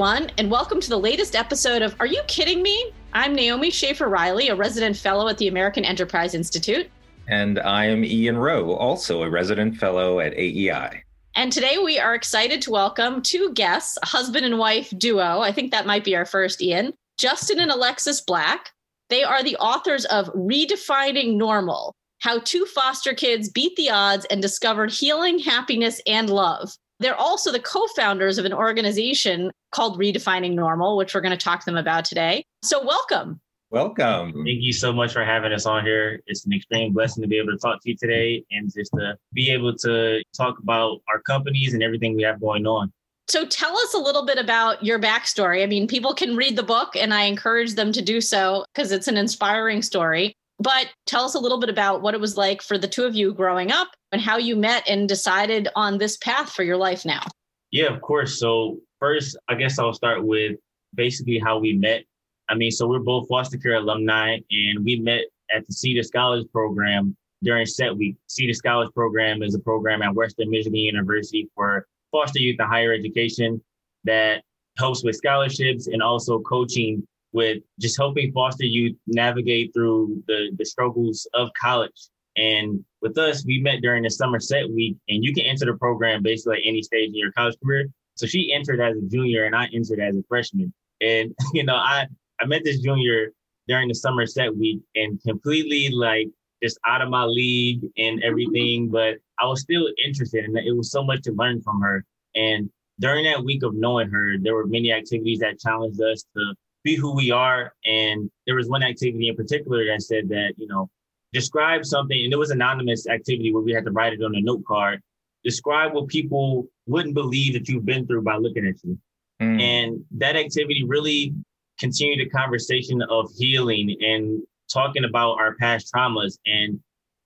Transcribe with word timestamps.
everyone, 0.00 0.30
and 0.38 0.50
welcome 0.50 0.80
to 0.80 0.88
the 0.88 0.98
latest 0.98 1.36
episode 1.36 1.82
of 1.82 1.94
Are 2.00 2.06
You 2.06 2.22
Kidding 2.26 2.62
Me? 2.62 2.90
I'm 3.12 3.34
Naomi 3.34 3.70
Schaefer 3.70 4.08
Riley, 4.08 4.48
a 4.48 4.54
resident 4.54 4.96
fellow 4.96 5.28
at 5.28 5.36
the 5.36 5.46
American 5.46 5.84
Enterprise 5.84 6.34
Institute. 6.34 6.88
And 7.28 7.58
I 7.58 7.84
am 7.84 8.02
Ian 8.02 8.38
Rowe, 8.38 8.72
also 8.72 9.22
a 9.22 9.28
resident 9.28 9.76
fellow 9.76 10.18
at 10.18 10.32
AEI. 10.32 11.02
And 11.34 11.52
today 11.52 11.76
we 11.76 11.98
are 11.98 12.14
excited 12.14 12.62
to 12.62 12.70
welcome 12.70 13.20
two 13.20 13.52
guests, 13.52 13.98
a 14.02 14.06
husband 14.06 14.46
and 14.46 14.58
wife 14.58 14.90
duo. 14.96 15.40
I 15.40 15.52
think 15.52 15.70
that 15.70 15.84
might 15.84 16.02
be 16.04 16.16
our 16.16 16.24
first, 16.24 16.62
Ian. 16.62 16.94
Justin 17.18 17.60
and 17.60 17.70
Alexis 17.70 18.22
Black. 18.22 18.70
They 19.10 19.22
are 19.22 19.42
the 19.42 19.56
authors 19.56 20.06
of 20.06 20.32
Redefining 20.32 21.36
Normal 21.36 21.94
How 22.20 22.38
Two 22.38 22.64
Foster 22.64 23.12
Kids 23.12 23.50
Beat 23.50 23.76
the 23.76 23.90
Odds 23.90 24.24
and 24.30 24.40
Discovered 24.40 24.92
Healing, 24.92 25.40
Happiness, 25.40 26.00
and 26.06 26.30
Love. 26.30 26.72
They're 27.00 27.16
also 27.16 27.50
the 27.50 27.60
co 27.60 27.86
founders 27.96 28.36
of 28.36 28.44
an 28.44 28.52
organization 28.52 29.50
called 29.72 29.98
Redefining 29.98 30.54
Normal, 30.54 30.98
which 30.98 31.14
we're 31.14 31.22
going 31.22 31.36
to 31.36 31.42
talk 31.42 31.60
to 31.60 31.66
them 31.66 31.78
about 31.78 32.04
today. 32.04 32.44
So, 32.62 32.84
welcome. 32.84 33.40
Welcome. 33.70 34.32
Thank 34.32 34.62
you 34.62 34.72
so 34.72 34.92
much 34.92 35.12
for 35.12 35.24
having 35.24 35.52
us 35.52 35.64
on 35.64 35.84
here. 35.84 36.20
It's 36.26 36.44
an 36.44 36.52
extreme 36.52 36.92
blessing 36.92 37.22
to 37.22 37.28
be 37.28 37.38
able 37.38 37.52
to 37.52 37.58
talk 37.58 37.80
to 37.82 37.88
you 37.88 37.96
today 37.96 38.44
and 38.50 38.70
just 38.72 38.90
to 38.92 39.16
be 39.32 39.50
able 39.50 39.74
to 39.76 40.22
talk 40.36 40.58
about 40.58 40.98
our 41.08 41.22
companies 41.22 41.72
and 41.72 41.82
everything 41.82 42.16
we 42.16 42.22
have 42.22 42.40
going 42.40 42.66
on. 42.66 42.92
So, 43.28 43.46
tell 43.46 43.78
us 43.78 43.94
a 43.94 43.98
little 43.98 44.26
bit 44.26 44.36
about 44.36 44.84
your 44.84 44.98
backstory. 44.98 45.62
I 45.62 45.66
mean, 45.66 45.86
people 45.86 46.12
can 46.12 46.36
read 46.36 46.56
the 46.56 46.62
book, 46.62 46.96
and 46.96 47.14
I 47.14 47.22
encourage 47.22 47.76
them 47.76 47.92
to 47.92 48.02
do 48.02 48.20
so 48.20 48.66
because 48.74 48.92
it's 48.92 49.08
an 49.08 49.16
inspiring 49.16 49.80
story. 49.80 50.36
But 50.60 50.88
tell 51.06 51.24
us 51.24 51.34
a 51.34 51.40
little 51.40 51.58
bit 51.58 51.70
about 51.70 52.02
what 52.02 52.14
it 52.14 52.20
was 52.20 52.36
like 52.36 52.60
for 52.60 52.76
the 52.76 52.86
two 52.86 53.04
of 53.04 53.14
you 53.14 53.32
growing 53.32 53.72
up 53.72 53.88
and 54.12 54.20
how 54.20 54.36
you 54.36 54.56
met 54.56 54.86
and 54.86 55.08
decided 55.08 55.68
on 55.74 55.96
this 55.96 56.18
path 56.18 56.52
for 56.52 56.62
your 56.62 56.76
life 56.76 57.04
now. 57.06 57.22
Yeah, 57.70 57.86
of 57.86 58.02
course. 58.02 58.38
So, 58.38 58.78
first, 58.98 59.38
I 59.48 59.54
guess 59.54 59.78
I'll 59.78 59.94
start 59.94 60.22
with 60.22 60.58
basically 60.94 61.38
how 61.38 61.58
we 61.58 61.72
met. 61.72 62.02
I 62.50 62.54
mean, 62.54 62.70
so 62.70 62.86
we're 62.86 62.98
both 62.98 63.28
foster 63.28 63.56
care 63.56 63.74
alumni, 63.74 64.38
and 64.50 64.84
we 64.84 65.00
met 65.00 65.22
at 65.54 65.66
the 65.66 65.72
Seita 65.72 66.04
Scholars 66.04 66.44
Program 66.52 67.16
during 67.42 67.64
Set 67.64 67.96
Week. 67.96 68.16
Seita 68.28 68.54
Scholars 68.54 68.90
Program 68.94 69.42
is 69.42 69.54
a 69.54 69.60
program 69.60 70.02
at 70.02 70.14
Western 70.14 70.50
Michigan 70.50 70.74
University 70.74 71.48
for 71.54 71.86
foster 72.10 72.40
youth 72.40 72.56
and 72.58 72.68
higher 72.68 72.92
education 72.92 73.62
that 74.04 74.42
helps 74.76 75.04
with 75.04 75.16
scholarships 75.16 75.86
and 75.86 76.02
also 76.02 76.40
coaching 76.40 77.06
with 77.32 77.62
just 77.78 77.96
helping 77.96 78.32
foster 78.32 78.64
youth 78.64 78.96
navigate 79.06 79.72
through 79.74 80.22
the, 80.26 80.50
the 80.56 80.64
struggles 80.64 81.28
of 81.34 81.50
college. 81.60 82.08
And 82.36 82.84
with 83.02 83.18
us, 83.18 83.44
we 83.44 83.60
met 83.60 83.82
during 83.82 84.04
the 84.04 84.10
summer 84.10 84.40
set 84.40 84.68
week, 84.70 84.96
and 85.08 85.24
you 85.24 85.32
can 85.34 85.44
enter 85.44 85.66
the 85.66 85.74
program 85.74 86.22
basically 86.22 86.58
at 86.58 86.66
any 86.66 86.82
stage 86.82 87.08
in 87.08 87.16
your 87.16 87.32
college 87.32 87.56
career. 87.62 87.86
So 88.14 88.26
she 88.26 88.52
entered 88.52 88.80
as 88.80 88.96
a 88.96 89.02
junior, 89.02 89.44
and 89.44 89.54
I 89.54 89.68
entered 89.72 90.00
as 90.00 90.16
a 90.16 90.22
freshman. 90.28 90.72
And 91.00 91.34
you 91.54 91.64
know, 91.64 91.76
I 91.76 92.06
I 92.40 92.46
met 92.46 92.62
this 92.64 92.80
junior 92.80 93.32
during 93.68 93.88
the 93.88 93.94
summer 93.94 94.26
set 94.26 94.56
week, 94.56 94.80
and 94.94 95.20
completely 95.22 95.90
like 95.90 96.28
just 96.62 96.78
out 96.86 97.02
of 97.02 97.08
my 97.08 97.24
league 97.24 97.82
and 97.96 98.22
everything. 98.22 98.88
But 98.90 99.18
I 99.40 99.46
was 99.46 99.60
still 99.60 99.88
interested, 100.04 100.44
and 100.44 100.56
it 100.58 100.76
was 100.76 100.90
so 100.90 101.02
much 101.02 101.22
to 101.22 101.32
learn 101.32 101.62
from 101.62 101.80
her. 101.80 102.04
And 102.34 102.70
during 103.00 103.24
that 103.24 103.42
week 103.42 103.62
of 103.62 103.74
knowing 103.74 104.10
her, 104.10 104.36
there 104.38 104.54
were 104.54 104.66
many 104.66 104.92
activities 104.92 105.40
that 105.40 105.58
challenged 105.58 106.00
us 106.00 106.24
to 106.36 106.54
be 106.84 106.96
who 106.96 107.14
we 107.14 107.30
are. 107.30 107.72
And 107.84 108.30
there 108.46 108.56
was 108.56 108.68
one 108.68 108.82
activity 108.82 109.28
in 109.28 109.36
particular 109.36 109.84
that 109.86 110.02
said 110.02 110.28
that, 110.28 110.54
you 110.56 110.66
know, 110.66 110.88
describe 111.32 111.84
something, 111.84 112.24
and 112.24 112.32
it 112.32 112.38
was 112.38 112.50
anonymous 112.50 113.06
activity 113.06 113.52
where 113.52 113.62
we 113.62 113.72
had 113.72 113.84
to 113.84 113.90
write 113.90 114.12
it 114.12 114.22
on 114.22 114.34
a 114.34 114.40
note 114.40 114.64
card. 114.64 115.00
Describe 115.44 115.94
what 115.94 116.08
people 116.08 116.66
wouldn't 116.86 117.14
believe 117.14 117.54
that 117.54 117.68
you've 117.68 117.86
been 117.86 118.06
through 118.06 118.22
by 118.22 118.36
looking 118.36 118.66
at 118.66 118.74
you. 118.82 118.98
Mm. 119.40 119.60
And 119.60 120.04
that 120.18 120.36
activity 120.36 120.84
really 120.84 121.34
continued 121.78 122.20
the 122.20 122.28
conversation 122.28 123.00
of 123.02 123.30
healing 123.38 123.96
and 124.00 124.42
talking 124.70 125.04
about 125.04 125.38
our 125.38 125.54
past 125.56 125.90
traumas. 125.94 126.38
And 126.46 126.78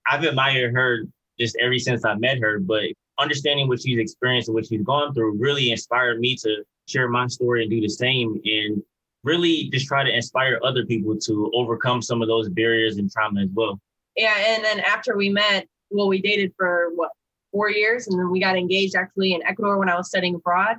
I've 0.08 0.22
admired 0.22 0.74
her 0.74 1.04
just 1.40 1.56
ever 1.60 1.78
since 1.78 2.04
I 2.04 2.14
met 2.14 2.38
her, 2.38 2.60
but 2.60 2.84
understanding 3.18 3.68
what 3.68 3.80
she's 3.80 3.98
experienced 3.98 4.48
and 4.48 4.54
what 4.54 4.66
she's 4.66 4.82
gone 4.82 5.12
through 5.12 5.38
really 5.38 5.70
inspired 5.70 6.20
me 6.20 6.36
to 6.36 6.62
share 6.86 7.08
my 7.08 7.26
story 7.26 7.62
and 7.62 7.70
do 7.70 7.80
the 7.80 7.88
same. 7.88 8.40
And 8.44 8.82
really 9.24 9.70
just 9.72 9.86
try 9.86 10.04
to 10.04 10.14
inspire 10.14 10.60
other 10.62 10.84
people 10.86 11.16
to 11.16 11.50
overcome 11.54 12.02
some 12.02 12.22
of 12.22 12.28
those 12.28 12.48
barriers 12.48 12.98
and 12.98 13.10
trauma 13.10 13.42
as 13.42 13.48
well. 13.52 13.80
Yeah, 14.16 14.36
and 14.36 14.64
then 14.64 14.80
after 14.80 15.16
we 15.16 15.28
met, 15.28 15.66
well, 15.90 16.08
we 16.08 16.20
dated 16.20 16.52
for 16.56 16.90
what 16.94 17.10
four 17.50 17.70
years, 17.70 18.06
and 18.08 18.18
then 18.18 18.30
we 18.30 18.40
got 18.40 18.56
engaged 18.56 18.96
actually 18.96 19.32
in 19.32 19.42
Ecuador 19.44 19.78
when 19.78 19.88
I 19.88 19.96
was 19.96 20.08
studying 20.08 20.34
abroad. 20.34 20.76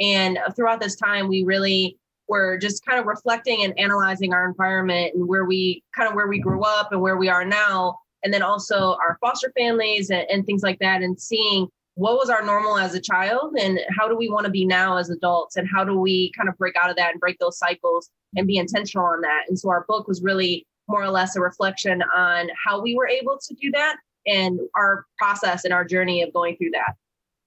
And 0.00 0.38
throughout 0.54 0.80
this 0.80 0.94
time, 0.94 1.26
we 1.26 1.42
really 1.42 1.98
were 2.28 2.58
just 2.58 2.84
kind 2.84 3.00
of 3.00 3.06
reflecting 3.06 3.64
and 3.64 3.76
analyzing 3.78 4.34
our 4.34 4.46
environment 4.46 5.14
and 5.14 5.26
where 5.26 5.46
we 5.46 5.82
kind 5.96 6.08
of 6.08 6.14
where 6.14 6.28
we 6.28 6.38
grew 6.38 6.62
up 6.62 6.92
and 6.92 7.00
where 7.00 7.16
we 7.16 7.28
are 7.28 7.44
now, 7.44 7.98
and 8.22 8.32
then 8.32 8.42
also 8.42 8.96
our 9.02 9.16
foster 9.20 9.52
families 9.58 10.10
and, 10.10 10.26
and 10.30 10.46
things 10.46 10.62
like 10.62 10.78
that, 10.80 11.02
and 11.02 11.18
seeing 11.18 11.66
what 11.98 12.16
was 12.16 12.30
our 12.30 12.44
normal 12.44 12.78
as 12.78 12.94
a 12.94 13.00
child 13.00 13.56
and 13.58 13.80
how 13.98 14.06
do 14.06 14.16
we 14.16 14.28
want 14.28 14.44
to 14.44 14.52
be 14.52 14.64
now 14.64 14.98
as 14.98 15.10
adults? 15.10 15.56
And 15.56 15.68
how 15.68 15.82
do 15.82 15.98
we 15.98 16.30
kind 16.36 16.48
of 16.48 16.56
break 16.56 16.76
out 16.76 16.90
of 16.90 16.96
that 16.96 17.10
and 17.10 17.18
break 17.18 17.38
those 17.40 17.58
cycles 17.58 18.08
and 18.36 18.46
be 18.46 18.56
intentional 18.56 19.04
on 19.04 19.20
that? 19.22 19.42
And 19.48 19.58
so 19.58 19.68
our 19.68 19.84
book 19.88 20.06
was 20.06 20.22
really 20.22 20.64
more 20.86 21.02
or 21.02 21.10
less 21.10 21.34
a 21.34 21.40
reflection 21.40 22.02
on 22.14 22.50
how 22.64 22.80
we 22.80 22.94
were 22.94 23.08
able 23.08 23.36
to 23.48 23.54
do 23.60 23.72
that 23.72 23.96
and 24.28 24.60
our 24.76 25.06
process 25.18 25.64
and 25.64 25.74
our 25.74 25.84
journey 25.84 26.22
of 26.22 26.32
going 26.32 26.56
through 26.56 26.70
that. 26.70 26.94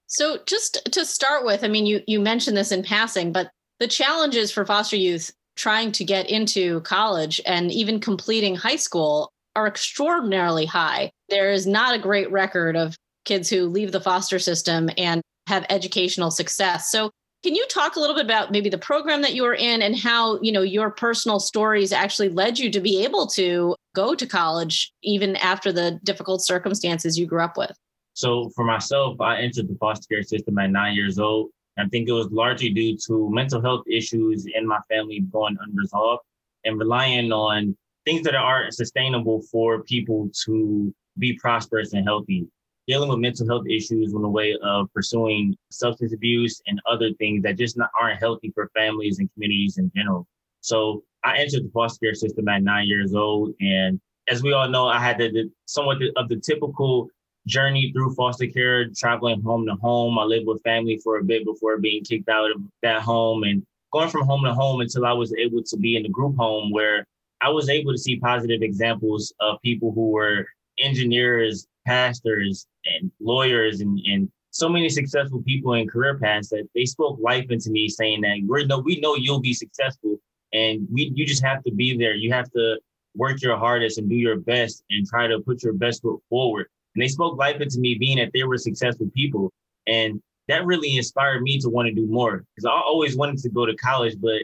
So 0.06 0.40
just 0.44 0.84
to 0.92 1.06
start 1.06 1.46
with 1.46 1.64
i 1.64 1.68
mean 1.68 1.86
you 1.86 2.02
you 2.06 2.20
mentioned 2.20 2.54
this 2.54 2.70
in 2.70 2.82
passing 2.82 3.32
but 3.32 3.50
the 3.80 3.88
challenges 3.88 4.52
for 4.52 4.66
foster 4.66 4.96
youth 4.96 5.32
trying 5.56 5.92
to 5.92 6.04
get 6.04 6.28
into 6.28 6.80
college 6.82 7.40
and 7.46 7.72
even 7.72 7.98
completing 7.98 8.54
high 8.54 8.76
school 8.76 9.32
are 9.54 9.66
extraordinarily 9.66 10.66
high. 10.66 11.10
There 11.28 11.52
is 11.52 11.66
not 11.66 11.94
a 11.94 11.98
great 11.98 12.30
record 12.30 12.76
of 12.76 12.96
kids 13.24 13.48
who 13.48 13.66
leave 13.66 13.92
the 13.92 14.00
foster 14.00 14.38
system 14.38 14.90
and 14.96 15.22
have 15.46 15.66
educational 15.70 16.30
success. 16.30 16.90
So 16.90 17.10
can 17.42 17.56
you 17.56 17.66
talk 17.68 17.96
a 17.96 18.00
little 18.00 18.14
bit 18.14 18.24
about 18.24 18.52
maybe 18.52 18.70
the 18.70 18.78
program 18.78 19.22
that 19.22 19.34
you 19.34 19.42
were 19.42 19.54
in 19.54 19.82
and 19.82 19.98
how, 19.98 20.40
you 20.42 20.52
know, 20.52 20.62
your 20.62 20.90
personal 20.90 21.40
stories 21.40 21.92
actually 21.92 22.28
led 22.28 22.58
you 22.58 22.70
to 22.70 22.80
be 22.80 23.02
able 23.02 23.26
to 23.28 23.74
go 23.96 24.14
to 24.14 24.26
college 24.26 24.92
even 25.02 25.34
after 25.36 25.72
the 25.72 25.98
difficult 26.04 26.44
circumstances 26.44 27.18
you 27.18 27.26
grew 27.26 27.42
up 27.42 27.56
with? 27.56 27.76
So 28.14 28.50
for 28.54 28.64
myself, 28.64 29.20
I 29.20 29.38
entered 29.38 29.68
the 29.68 29.76
foster 29.80 30.06
care 30.08 30.22
system 30.22 30.58
at 30.58 30.70
nine 30.70 30.94
years 30.94 31.18
old. 31.18 31.50
I 31.78 31.86
think 31.88 32.08
it 32.08 32.12
was 32.12 32.28
largely 32.30 32.70
due 32.70 32.96
to 33.08 33.30
mental 33.32 33.60
health 33.60 33.84
issues 33.90 34.46
in 34.54 34.66
my 34.66 34.78
family 34.88 35.20
going 35.32 35.56
unresolved 35.66 36.22
and 36.64 36.78
relying 36.78 37.32
on 37.32 37.76
things 38.04 38.22
that 38.22 38.34
aren't 38.34 38.74
sustainable 38.74 39.42
for 39.50 39.82
people 39.82 40.30
to 40.44 40.94
be 41.18 41.38
prosperous 41.40 41.92
and 41.92 42.04
healthy 42.04 42.46
dealing 42.88 43.08
with 43.08 43.18
mental 43.18 43.46
health 43.46 43.66
issues 43.68 44.12
in 44.12 44.22
the 44.22 44.28
way 44.28 44.56
of 44.62 44.92
pursuing 44.92 45.56
substance 45.70 46.12
abuse 46.12 46.60
and 46.66 46.80
other 46.90 47.12
things 47.14 47.42
that 47.42 47.58
just 47.58 47.76
not, 47.76 47.90
aren't 48.00 48.18
healthy 48.18 48.50
for 48.54 48.70
families 48.74 49.18
and 49.18 49.32
communities 49.34 49.78
in 49.78 49.90
general. 49.94 50.26
So 50.60 51.02
I 51.24 51.38
entered 51.38 51.64
the 51.64 51.70
foster 51.72 52.06
care 52.06 52.14
system 52.14 52.48
at 52.48 52.62
nine 52.62 52.86
years 52.86 53.14
old. 53.14 53.54
And 53.60 54.00
as 54.28 54.42
we 54.42 54.52
all 54.52 54.68
know, 54.68 54.88
I 54.88 54.98
had 54.98 55.18
the, 55.18 55.30
the 55.30 55.50
somewhat 55.66 55.98
of 56.16 56.28
the 56.28 56.36
typical 56.36 57.08
journey 57.46 57.92
through 57.92 58.14
foster 58.14 58.46
care, 58.46 58.88
traveling 58.96 59.42
home 59.42 59.66
to 59.66 59.74
home. 59.74 60.18
I 60.18 60.24
lived 60.24 60.46
with 60.46 60.62
family 60.62 60.98
for 61.02 61.18
a 61.18 61.24
bit 61.24 61.44
before 61.44 61.78
being 61.78 62.04
kicked 62.04 62.28
out 62.28 62.50
of 62.50 62.62
that 62.82 63.02
home 63.02 63.42
and 63.44 63.64
going 63.92 64.08
from 64.08 64.26
home 64.26 64.44
to 64.44 64.54
home 64.54 64.80
until 64.80 65.06
I 65.06 65.12
was 65.12 65.34
able 65.34 65.62
to 65.62 65.76
be 65.76 65.96
in 65.96 66.02
the 66.02 66.08
group 66.08 66.36
home 66.36 66.70
where 66.70 67.06
I 67.40 67.48
was 67.50 67.68
able 67.68 67.92
to 67.92 67.98
see 67.98 68.20
positive 68.20 68.62
examples 68.62 69.32
of 69.40 69.60
people 69.62 69.92
who 69.92 70.10
were 70.10 70.46
engineers, 70.82 71.66
pastors, 71.86 72.66
and 72.84 73.10
lawyers 73.20 73.80
and, 73.80 73.98
and 74.06 74.30
so 74.50 74.68
many 74.68 74.88
successful 74.88 75.42
people 75.42 75.74
in 75.74 75.88
career 75.88 76.18
paths 76.18 76.50
that 76.50 76.68
they 76.74 76.84
spoke 76.84 77.18
life 77.20 77.46
into 77.50 77.70
me 77.70 77.88
saying 77.88 78.20
that 78.20 78.38
we're 78.46 78.66
no 78.66 78.78
we 78.78 79.00
know 79.00 79.14
you'll 79.14 79.40
be 79.40 79.54
successful 79.54 80.18
and 80.52 80.86
we 80.90 81.10
you 81.14 81.24
just 81.24 81.44
have 81.44 81.62
to 81.64 81.72
be 81.72 81.96
there. 81.96 82.14
You 82.14 82.32
have 82.32 82.50
to 82.52 82.78
work 83.14 83.40
your 83.42 83.56
hardest 83.56 83.98
and 83.98 84.08
do 84.08 84.16
your 84.16 84.36
best 84.36 84.84
and 84.90 85.06
try 85.06 85.26
to 85.26 85.40
put 85.40 85.62
your 85.62 85.72
best 85.72 86.02
foot 86.02 86.20
forward. 86.28 86.66
And 86.94 87.02
they 87.02 87.08
spoke 87.08 87.38
life 87.38 87.60
into 87.60 87.78
me 87.78 87.96
being 87.98 88.18
that 88.18 88.30
they 88.34 88.44
were 88.44 88.58
successful 88.58 89.08
people 89.14 89.52
and 89.86 90.20
that 90.48 90.66
really 90.66 90.96
inspired 90.96 91.42
me 91.42 91.58
to 91.58 91.68
want 91.68 91.88
to 91.88 91.94
do 91.94 92.06
more 92.06 92.44
because 92.54 92.66
i 92.66 92.70
always 92.70 93.16
wanted 93.16 93.38
to 93.38 93.48
go 93.48 93.66
to 93.66 93.74
college 93.76 94.14
but 94.20 94.42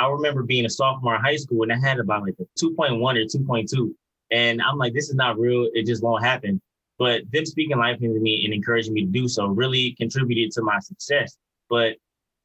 i 0.00 0.08
remember 0.08 0.42
being 0.42 0.64
a 0.64 0.70
sophomore 0.70 1.14
in 1.16 1.20
high 1.20 1.36
school 1.36 1.62
and 1.62 1.72
i 1.72 1.78
had 1.78 1.98
about 1.98 2.22
like 2.22 2.34
a 2.40 2.64
2.1 2.64 3.00
or 3.00 3.64
2.2 3.64 3.94
and 4.32 4.60
i'm 4.62 4.78
like 4.78 4.92
this 4.92 5.08
is 5.08 5.14
not 5.14 5.38
real 5.38 5.68
it 5.74 5.86
just 5.86 6.02
won't 6.02 6.24
happen 6.24 6.60
but 7.02 7.22
them 7.32 7.44
speaking 7.44 7.78
life 7.78 7.98
into 8.00 8.20
me 8.20 8.44
and 8.44 8.54
encouraging 8.54 8.94
me 8.94 9.04
to 9.04 9.10
do 9.10 9.26
so 9.26 9.48
really 9.48 9.90
contributed 9.98 10.52
to 10.52 10.62
my 10.62 10.78
success. 10.78 11.36
But 11.68 11.96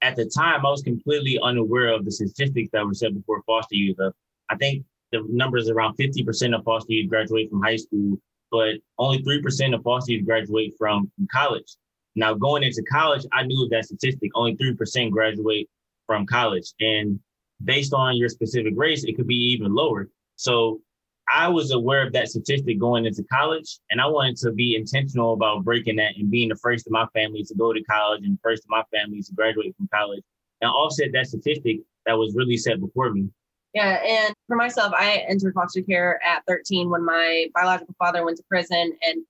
at 0.02 0.16
the 0.16 0.26
time, 0.26 0.66
I 0.66 0.70
was 0.72 0.82
completely 0.82 1.38
unaware 1.44 1.94
of 1.94 2.06
the 2.06 2.12
statistics 2.12 2.70
that 2.74 2.84
were 2.84 2.96
said 2.96 3.14
before 3.14 3.44
foster 3.44 3.76
youth. 3.76 4.00
Uh, 4.00 4.10
I 4.50 4.56
think 4.56 4.84
the 5.12 5.24
numbers 5.30 5.70
around 5.70 5.96
50% 5.98 6.58
of 6.58 6.64
foster 6.64 6.94
youth 6.94 7.08
graduate 7.08 7.52
from 7.52 7.62
high 7.62 7.76
school, 7.76 8.18
but 8.50 8.76
only 8.98 9.22
3% 9.22 9.76
of 9.76 9.84
foster 9.84 10.14
youth 10.14 10.26
graduate 10.26 10.74
from, 10.76 11.12
from 11.16 11.28
college. 11.32 11.76
Now, 12.16 12.34
going 12.34 12.64
into 12.64 12.82
college, 12.90 13.28
I 13.34 13.44
knew 13.44 13.68
that 13.70 13.86
statistic. 13.86 14.32
Only 14.34 14.56
3% 14.56 15.12
graduate 15.12 15.70
from 16.08 16.26
college. 16.26 16.74
And 16.80 17.20
based 17.64 17.94
on 17.94 18.18
your 18.18 18.30
specific 18.30 18.74
race, 18.76 19.04
it 19.04 19.16
could 19.16 19.28
be 19.28 19.36
even 19.36 19.76
lower. 19.76 20.10
So 20.36 20.82
I 21.34 21.48
was 21.50 21.72
aware 21.72 22.06
of 22.06 22.14
that 22.14 22.30
statistic 22.30 22.80
going 22.80 23.06
into 23.06 23.24
college, 23.32 23.80
and 23.90 24.00
I 24.00 24.08
wanted 24.08 24.38
to 24.38 24.52
be 24.52 24.76
intentional 24.76 25.34
about 25.34 25.64
breaking 25.64 25.98
that 25.98 26.16
and 26.18 26.32
being 26.32 26.50
the 26.50 26.56
first 26.56 26.88
of 26.88 26.94
my 26.94 27.06
family 27.14 27.44
to 27.44 27.56
go 27.56 27.74
to 27.74 27.84
college 27.84 28.24
and 28.24 28.40
first 28.42 28.64
of 28.64 28.70
my 28.70 28.84
family 28.96 29.22
to 29.22 29.34
graduate 29.34 29.76
from 29.76 29.90
college 29.94 30.24
and 30.62 30.70
offset 30.70 31.10
that 31.14 31.28
statistic 31.28 31.82
that 32.06 32.18
was 32.18 32.34
really 32.36 32.58
set 32.58 32.80
before 32.80 33.12
me. 33.12 33.30
Yeah, 33.74 34.00
and 34.04 34.34
for 34.48 34.56
myself, 34.56 34.94
I 34.98 35.26
entered 35.28 35.54
foster 35.54 35.82
care 35.82 36.20
at 36.26 36.44
13 36.48 36.90
when 36.90 37.04
my 37.06 37.48
biological 37.54 37.96
father 38.00 38.24
went 38.24 38.38
to 38.38 38.44
prison, 38.50 38.94
and 39.06 39.26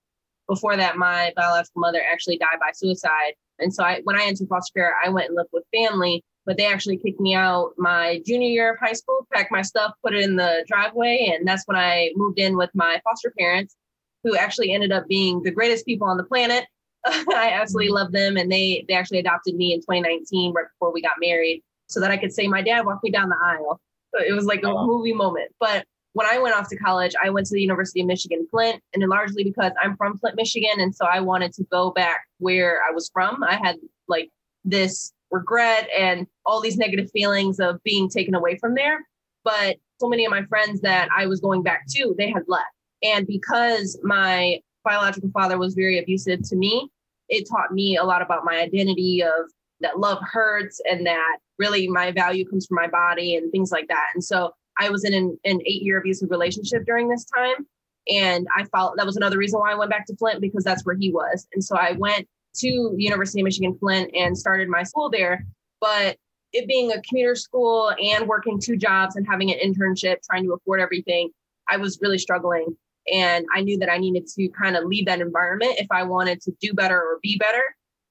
before 0.48 0.76
that, 0.76 0.96
my 0.96 1.32
biological 1.36 1.80
mother 1.80 2.00
actually 2.02 2.38
died 2.38 2.58
by 2.60 2.70
suicide. 2.72 3.34
And 3.58 3.74
so, 3.74 3.82
I, 3.82 4.00
when 4.04 4.16
I 4.16 4.24
entered 4.24 4.48
foster 4.48 4.72
care, 4.72 4.94
I 5.04 5.08
went 5.08 5.28
and 5.28 5.36
lived 5.36 5.50
with 5.52 5.64
family, 5.74 6.22
but 6.48 6.56
they 6.56 6.66
actually 6.66 6.96
kicked 6.96 7.20
me 7.20 7.34
out 7.34 7.74
my 7.76 8.22
junior 8.24 8.48
year 8.48 8.72
of 8.72 8.78
high 8.78 8.94
school, 8.94 9.26
packed 9.34 9.52
my 9.52 9.60
stuff, 9.60 9.92
put 10.02 10.14
it 10.14 10.24
in 10.24 10.34
the 10.34 10.64
driveway, 10.66 11.30
and 11.34 11.46
that's 11.46 11.64
when 11.66 11.76
I 11.76 12.10
moved 12.16 12.38
in 12.38 12.56
with 12.56 12.70
my 12.72 12.98
foster 13.04 13.30
parents, 13.38 13.76
who 14.24 14.34
actually 14.34 14.72
ended 14.72 14.90
up 14.90 15.06
being 15.06 15.42
the 15.42 15.50
greatest 15.50 15.84
people 15.84 16.08
on 16.08 16.16
the 16.16 16.24
planet. 16.24 16.64
I 17.04 17.50
absolutely 17.52 17.92
love 17.92 18.12
them, 18.12 18.38
and 18.38 18.50
they 18.50 18.86
they 18.88 18.94
actually 18.94 19.18
adopted 19.18 19.56
me 19.56 19.74
in 19.74 19.80
2019, 19.80 20.54
right 20.54 20.64
before 20.72 20.90
we 20.90 21.02
got 21.02 21.12
married, 21.20 21.62
so 21.86 22.00
that 22.00 22.10
I 22.10 22.16
could 22.16 22.32
say 22.32 22.48
my 22.48 22.62
dad 22.62 22.86
walked 22.86 23.04
me 23.04 23.10
down 23.10 23.28
the 23.28 23.36
aisle. 23.44 23.78
It 24.26 24.32
was 24.32 24.46
like 24.46 24.64
a 24.64 24.72
movie 24.72 25.12
moment. 25.12 25.52
But 25.60 25.84
when 26.14 26.26
I 26.26 26.38
went 26.38 26.56
off 26.56 26.70
to 26.70 26.76
college, 26.76 27.12
I 27.22 27.28
went 27.28 27.46
to 27.48 27.54
the 27.54 27.60
University 27.60 28.00
of 28.00 28.06
Michigan 28.06 28.48
Flint, 28.50 28.82
and 28.94 29.06
largely 29.06 29.44
because 29.44 29.72
I'm 29.82 29.98
from 29.98 30.16
Flint, 30.16 30.36
Michigan, 30.36 30.80
and 30.80 30.94
so 30.94 31.04
I 31.04 31.20
wanted 31.20 31.52
to 31.54 31.64
go 31.64 31.90
back 31.90 32.22
where 32.38 32.80
I 32.88 32.94
was 32.94 33.10
from. 33.12 33.44
I 33.44 33.56
had 33.62 33.76
like 34.08 34.30
this 34.64 35.12
regret 35.30 35.88
and 35.96 36.26
all 36.48 36.62
these 36.62 36.78
negative 36.78 37.10
feelings 37.12 37.60
of 37.60 37.80
being 37.84 38.08
taken 38.08 38.34
away 38.34 38.56
from 38.56 38.74
there. 38.74 39.06
But 39.44 39.76
so 40.00 40.08
many 40.08 40.24
of 40.24 40.30
my 40.30 40.44
friends 40.44 40.80
that 40.80 41.08
I 41.16 41.26
was 41.26 41.40
going 41.40 41.62
back 41.62 41.84
to, 41.94 42.14
they 42.16 42.30
had 42.30 42.42
left. 42.48 42.64
And 43.02 43.26
because 43.26 43.98
my 44.02 44.60
biological 44.82 45.30
father 45.30 45.58
was 45.58 45.74
very 45.74 45.98
abusive 45.98 46.40
to 46.48 46.56
me, 46.56 46.88
it 47.28 47.46
taught 47.48 47.72
me 47.72 47.96
a 47.96 48.04
lot 48.04 48.22
about 48.22 48.44
my 48.44 48.58
identity 48.58 49.22
of 49.22 49.50
that 49.80 50.00
love 50.00 50.18
hurts 50.22 50.80
and 50.90 51.06
that 51.06 51.38
really 51.58 51.86
my 51.86 52.10
value 52.10 52.48
comes 52.48 52.66
from 52.66 52.76
my 52.76 52.88
body 52.88 53.36
and 53.36 53.52
things 53.52 53.70
like 53.70 53.86
that. 53.88 54.06
And 54.14 54.24
so 54.24 54.52
I 54.78 54.88
was 54.88 55.04
in 55.04 55.12
an, 55.12 55.38
an 55.44 55.60
eight 55.66 55.82
year 55.82 55.98
abusive 55.98 56.30
relationship 56.30 56.86
during 56.86 57.08
this 57.08 57.26
time. 57.36 57.66
And 58.10 58.46
I 58.56 58.64
felt 58.64 58.96
that 58.96 59.04
was 59.04 59.16
another 59.16 59.36
reason 59.36 59.60
why 59.60 59.72
I 59.72 59.74
went 59.74 59.90
back 59.90 60.06
to 60.06 60.16
Flint 60.16 60.40
because 60.40 60.64
that's 60.64 60.84
where 60.86 60.96
he 60.98 61.12
was. 61.12 61.46
And 61.52 61.62
so 61.62 61.76
I 61.76 61.92
went 61.92 62.26
to 62.56 62.94
University 62.96 63.40
of 63.40 63.44
Michigan 63.44 63.76
Flint 63.78 64.10
and 64.14 64.36
started 64.36 64.68
my 64.68 64.82
school 64.82 65.10
there. 65.10 65.44
But 65.80 66.16
it 66.52 66.66
being 66.66 66.92
a 66.92 67.02
commuter 67.02 67.34
school 67.34 67.92
and 68.02 68.26
working 68.26 68.58
two 68.60 68.76
jobs 68.76 69.16
and 69.16 69.26
having 69.26 69.50
an 69.50 69.58
internship, 69.58 70.16
trying 70.28 70.44
to 70.44 70.52
afford 70.54 70.80
everything, 70.80 71.30
I 71.68 71.76
was 71.76 71.98
really 72.00 72.18
struggling. 72.18 72.76
And 73.12 73.46
I 73.54 73.62
knew 73.62 73.78
that 73.78 73.90
I 73.90 73.98
needed 73.98 74.26
to 74.36 74.48
kind 74.48 74.76
of 74.76 74.84
leave 74.84 75.06
that 75.06 75.20
environment 75.20 75.74
if 75.78 75.86
I 75.90 76.02
wanted 76.02 76.40
to 76.42 76.52
do 76.60 76.72
better 76.74 76.98
or 76.98 77.18
be 77.22 77.36
better, 77.38 77.62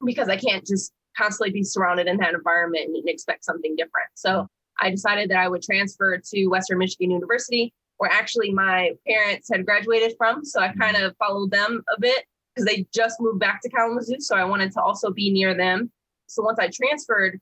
because 0.06 0.30
I 0.30 0.38
can't 0.38 0.66
just 0.66 0.92
constantly 1.18 1.51
be 1.51 1.63
surrounded 1.63 2.07
in 2.07 2.18
that 2.18 2.34
environment 2.34 2.86
and 2.86 3.10
expect 3.10 3.44
something 3.44 3.75
different. 3.75 4.10
So 4.16 4.48
I 4.80 4.92
decided 4.92 5.30
that 5.31 5.40
I 5.40 5.48
would 5.48 5.63
transfer 5.63 6.18
to 6.18 6.48
Western 6.48 6.78
Michigan 6.78 7.12
University, 7.12 7.74
where 7.98 8.12
actually 8.12 8.51
my 8.51 8.92
parents 9.07 9.50
had 9.51 9.66
graduated 9.66 10.13
from. 10.18 10.45
So 10.45 10.62
I 10.62 10.74
kind 10.74 10.98
of 10.98 11.16
followed 11.18 11.51
them 11.51 11.83
a 11.95 12.00
bit 12.00 12.25
because 12.54 12.66
they 12.66 12.88
just 12.94 13.19
moved 13.19 13.40
back 13.40 13.62
to 13.62 13.69
Kalamazoo. 13.69 14.19
So 14.19 14.36
I 14.36 14.45
wanted 14.45 14.72
to 14.74 14.81
also 14.81 15.12
be 15.12 15.31
near 15.31 15.56
them. 15.56 15.92
So 16.28 16.44
once 16.44 16.60
I 16.60 16.69
transferred, 16.69 17.40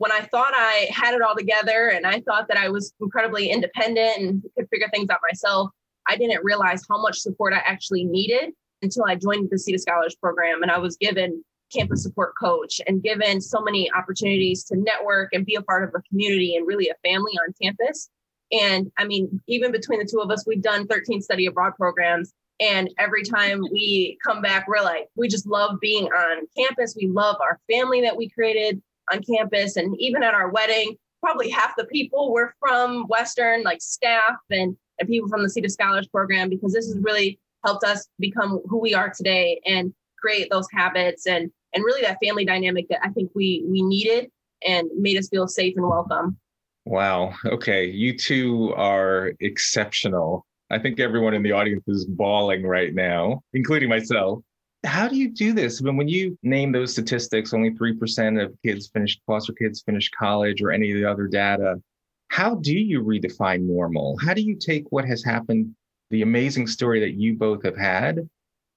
when 0.00 0.10
I 0.10 0.22
thought 0.22 0.54
I 0.56 0.88
had 0.90 1.12
it 1.12 1.20
all 1.20 1.36
together 1.36 1.88
and 1.88 2.06
I 2.06 2.22
thought 2.22 2.48
that 2.48 2.56
I 2.56 2.70
was 2.70 2.94
incredibly 3.02 3.50
independent 3.50 4.16
and 4.16 4.42
could 4.56 4.66
figure 4.70 4.88
things 4.90 5.10
out 5.10 5.18
myself, 5.30 5.68
I 6.08 6.16
didn't 6.16 6.42
realize 6.42 6.82
how 6.88 7.02
much 7.02 7.18
support 7.18 7.52
I 7.52 7.58
actually 7.58 8.06
needed 8.06 8.54
until 8.80 9.04
I 9.06 9.16
joined 9.16 9.50
the 9.50 9.56
Seita 9.56 9.78
Scholars 9.78 10.14
Program 10.14 10.62
and 10.62 10.70
I 10.70 10.78
was 10.78 10.96
given 10.96 11.44
campus 11.70 12.02
support 12.02 12.32
coach 12.40 12.80
and 12.86 13.02
given 13.02 13.42
so 13.42 13.60
many 13.60 13.92
opportunities 13.92 14.64
to 14.64 14.76
network 14.78 15.34
and 15.34 15.44
be 15.44 15.56
a 15.56 15.62
part 15.62 15.84
of 15.84 15.90
a 15.94 16.00
community 16.08 16.56
and 16.56 16.66
really 16.66 16.88
a 16.88 16.94
family 17.06 17.32
on 17.46 17.52
campus. 17.62 18.08
And 18.52 18.90
I 18.96 19.04
mean, 19.04 19.38
even 19.48 19.70
between 19.70 19.98
the 19.98 20.08
two 20.10 20.20
of 20.20 20.30
us, 20.30 20.46
we've 20.46 20.62
done 20.62 20.86
13 20.86 21.20
study 21.20 21.44
abroad 21.44 21.74
programs. 21.76 22.32
And 22.58 22.88
every 22.98 23.22
time 23.22 23.60
we 23.70 24.16
come 24.24 24.40
back, 24.40 24.66
we're 24.66 24.80
like, 24.80 25.08
we 25.14 25.28
just 25.28 25.46
love 25.46 25.78
being 25.78 26.06
on 26.06 26.46
campus. 26.56 26.96
We 26.96 27.06
love 27.06 27.36
our 27.42 27.60
family 27.70 28.00
that 28.00 28.16
we 28.16 28.30
created 28.30 28.80
on 29.12 29.22
campus. 29.22 29.76
And 29.76 29.94
even 29.98 30.22
at 30.22 30.34
our 30.34 30.50
wedding, 30.50 30.96
probably 31.22 31.50
half 31.50 31.74
the 31.76 31.84
people 31.86 32.32
were 32.32 32.54
from 32.60 33.06
Western, 33.08 33.62
like 33.62 33.80
staff 33.82 34.36
and, 34.50 34.76
and 34.98 35.08
people 35.08 35.28
from 35.28 35.42
the 35.42 35.48
Seita 35.48 35.70
Scholars 35.70 36.08
Program, 36.08 36.48
because 36.48 36.72
this 36.72 36.86
has 36.86 36.98
really 37.00 37.38
helped 37.64 37.84
us 37.84 38.08
become 38.18 38.60
who 38.66 38.78
we 38.78 38.94
are 38.94 39.12
today 39.14 39.60
and 39.66 39.92
create 40.18 40.48
those 40.50 40.66
habits 40.72 41.26
and 41.26 41.50
and 41.72 41.84
really 41.84 42.02
that 42.02 42.18
family 42.22 42.44
dynamic 42.44 42.88
that 42.88 43.00
I 43.02 43.10
think 43.10 43.30
we 43.34 43.64
we 43.66 43.82
needed 43.82 44.30
and 44.66 44.88
made 44.96 45.16
us 45.18 45.28
feel 45.28 45.46
safe 45.46 45.74
and 45.76 45.86
welcome. 45.88 46.38
Wow. 46.84 47.34
Okay. 47.46 47.84
You 47.84 48.16
two 48.16 48.74
are 48.74 49.32
exceptional. 49.40 50.46
I 50.70 50.78
think 50.78 51.00
everyone 51.00 51.34
in 51.34 51.42
the 51.42 51.52
audience 51.52 51.84
is 51.86 52.04
bawling 52.04 52.64
right 52.64 52.94
now, 52.94 53.42
including 53.52 53.88
myself. 53.88 54.40
How 54.84 55.08
do 55.08 55.16
you 55.16 55.30
do 55.30 55.52
this? 55.52 55.80
When 55.80 55.96
when 55.96 56.08
you 56.08 56.38
name 56.42 56.72
those 56.72 56.92
statistics, 56.92 57.52
only 57.52 57.70
3% 57.72 58.42
of 58.42 58.54
kids 58.64 58.88
finish 58.88 59.20
foster 59.26 59.52
kids 59.52 59.82
finish 59.82 60.08
college 60.10 60.62
or 60.62 60.70
any 60.70 60.90
of 60.90 60.96
the 60.96 61.04
other 61.04 61.26
data. 61.26 61.80
How 62.28 62.54
do 62.54 62.72
you 62.72 63.02
redefine 63.02 63.62
normal? 63.62 64.16
How 64.18 64.34
do 64.34 64.40
you 64.40 64.56
take 64.56 64.90
what 64.90 65.04
has 65.04 65.22
happened, 65.22 65.74
the 66.10 66.22
amazing 66.22 66.66
story 66.66 67.00
that 67.00 67.14
you 67.14 67.36
both 67.36 67.62
have 67.64 67.76
had, 67.76 68.28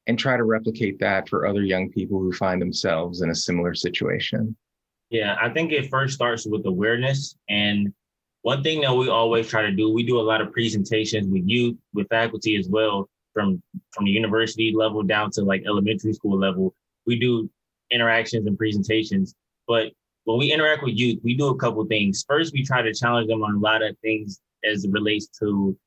and 0.07 0.19
try 0.19 0.35
to 0.35 0.43
replicate 0.43 0.99
that 0.99 1.29
for 1.29 1.45
other 1.45 1.63
young 1.63 1.89
people 1.89 2.19
who 2.19 2.33
find 2.33 2.61
themselves 2.61 3.21
in 3.21 3.29
a 3.29 3.35
similar 3.35 3.73
situation? 3.73 4.57
Yeah, 5.09 5.37
I 5.39 5.49
think 5.49 5.71
it 5.71 5.89
first 5.89 6.15
starts 6.15 6.45
with 6.45 6.65
awareness. 6.65 7.37
And 7.47 7.93
one 8.41 8.63
thing 8.63 8.81
that 8.81 8.93
we 8.93 9.07
always 9.07 9.47
try 9.47 9.61
to 9.61 9.71
do, 9.71 9.89
we 9.93 10.03
do 10.03 10.19
a 10.19 10.21
lot 10.21 10.41
of 10.41 10.51
presentations 10.51 11.27
with 11.27 11.43
youth, 11.45 11.77
with 11.93 12.09
faculty 12.09 12.57
as 12.57 12.67
well, 12.67 13.07
from 13.33 13.61
from 13.91 14.05
the 14.05 14.11
university 14.11 14.73
level 14.75 15.03
down 15.03 15.31
to 15.31 15.43
like 15.43 15.63
elementary 15.65 16.13
school 16.13 16.37
level. 16.37 16.73
We 17.05 17.19
do 17.19 17.49
interactions 17.91 18.47
and 18.47 18.57
presentations. 18.57 19.35
But 19.67 19.91
when 20.25 20.37
we 20.39 20.51
interact 20.51 20.83
with 20.83 20.97
youth, 20.97 21.19
we 21.23 21.35
do 21.35 21.47
a 21.47 21.57
couple 21.57 21.85
things. 21.85 22.23
First, 22.27 22.53
we 22.53 22.63
try 22.63 22.81
to 22.81 22.93
challenge 22.93 23.27
them 23.27 23.43
on 23.43 23.55
a 23.55 23.59
lot 23.59 23.83
of 23.83 23.97
things 23.99 24.39
as 24.63 24.85
it 24.85 24.91
relates 24.91 25.27
to 25.39 25.77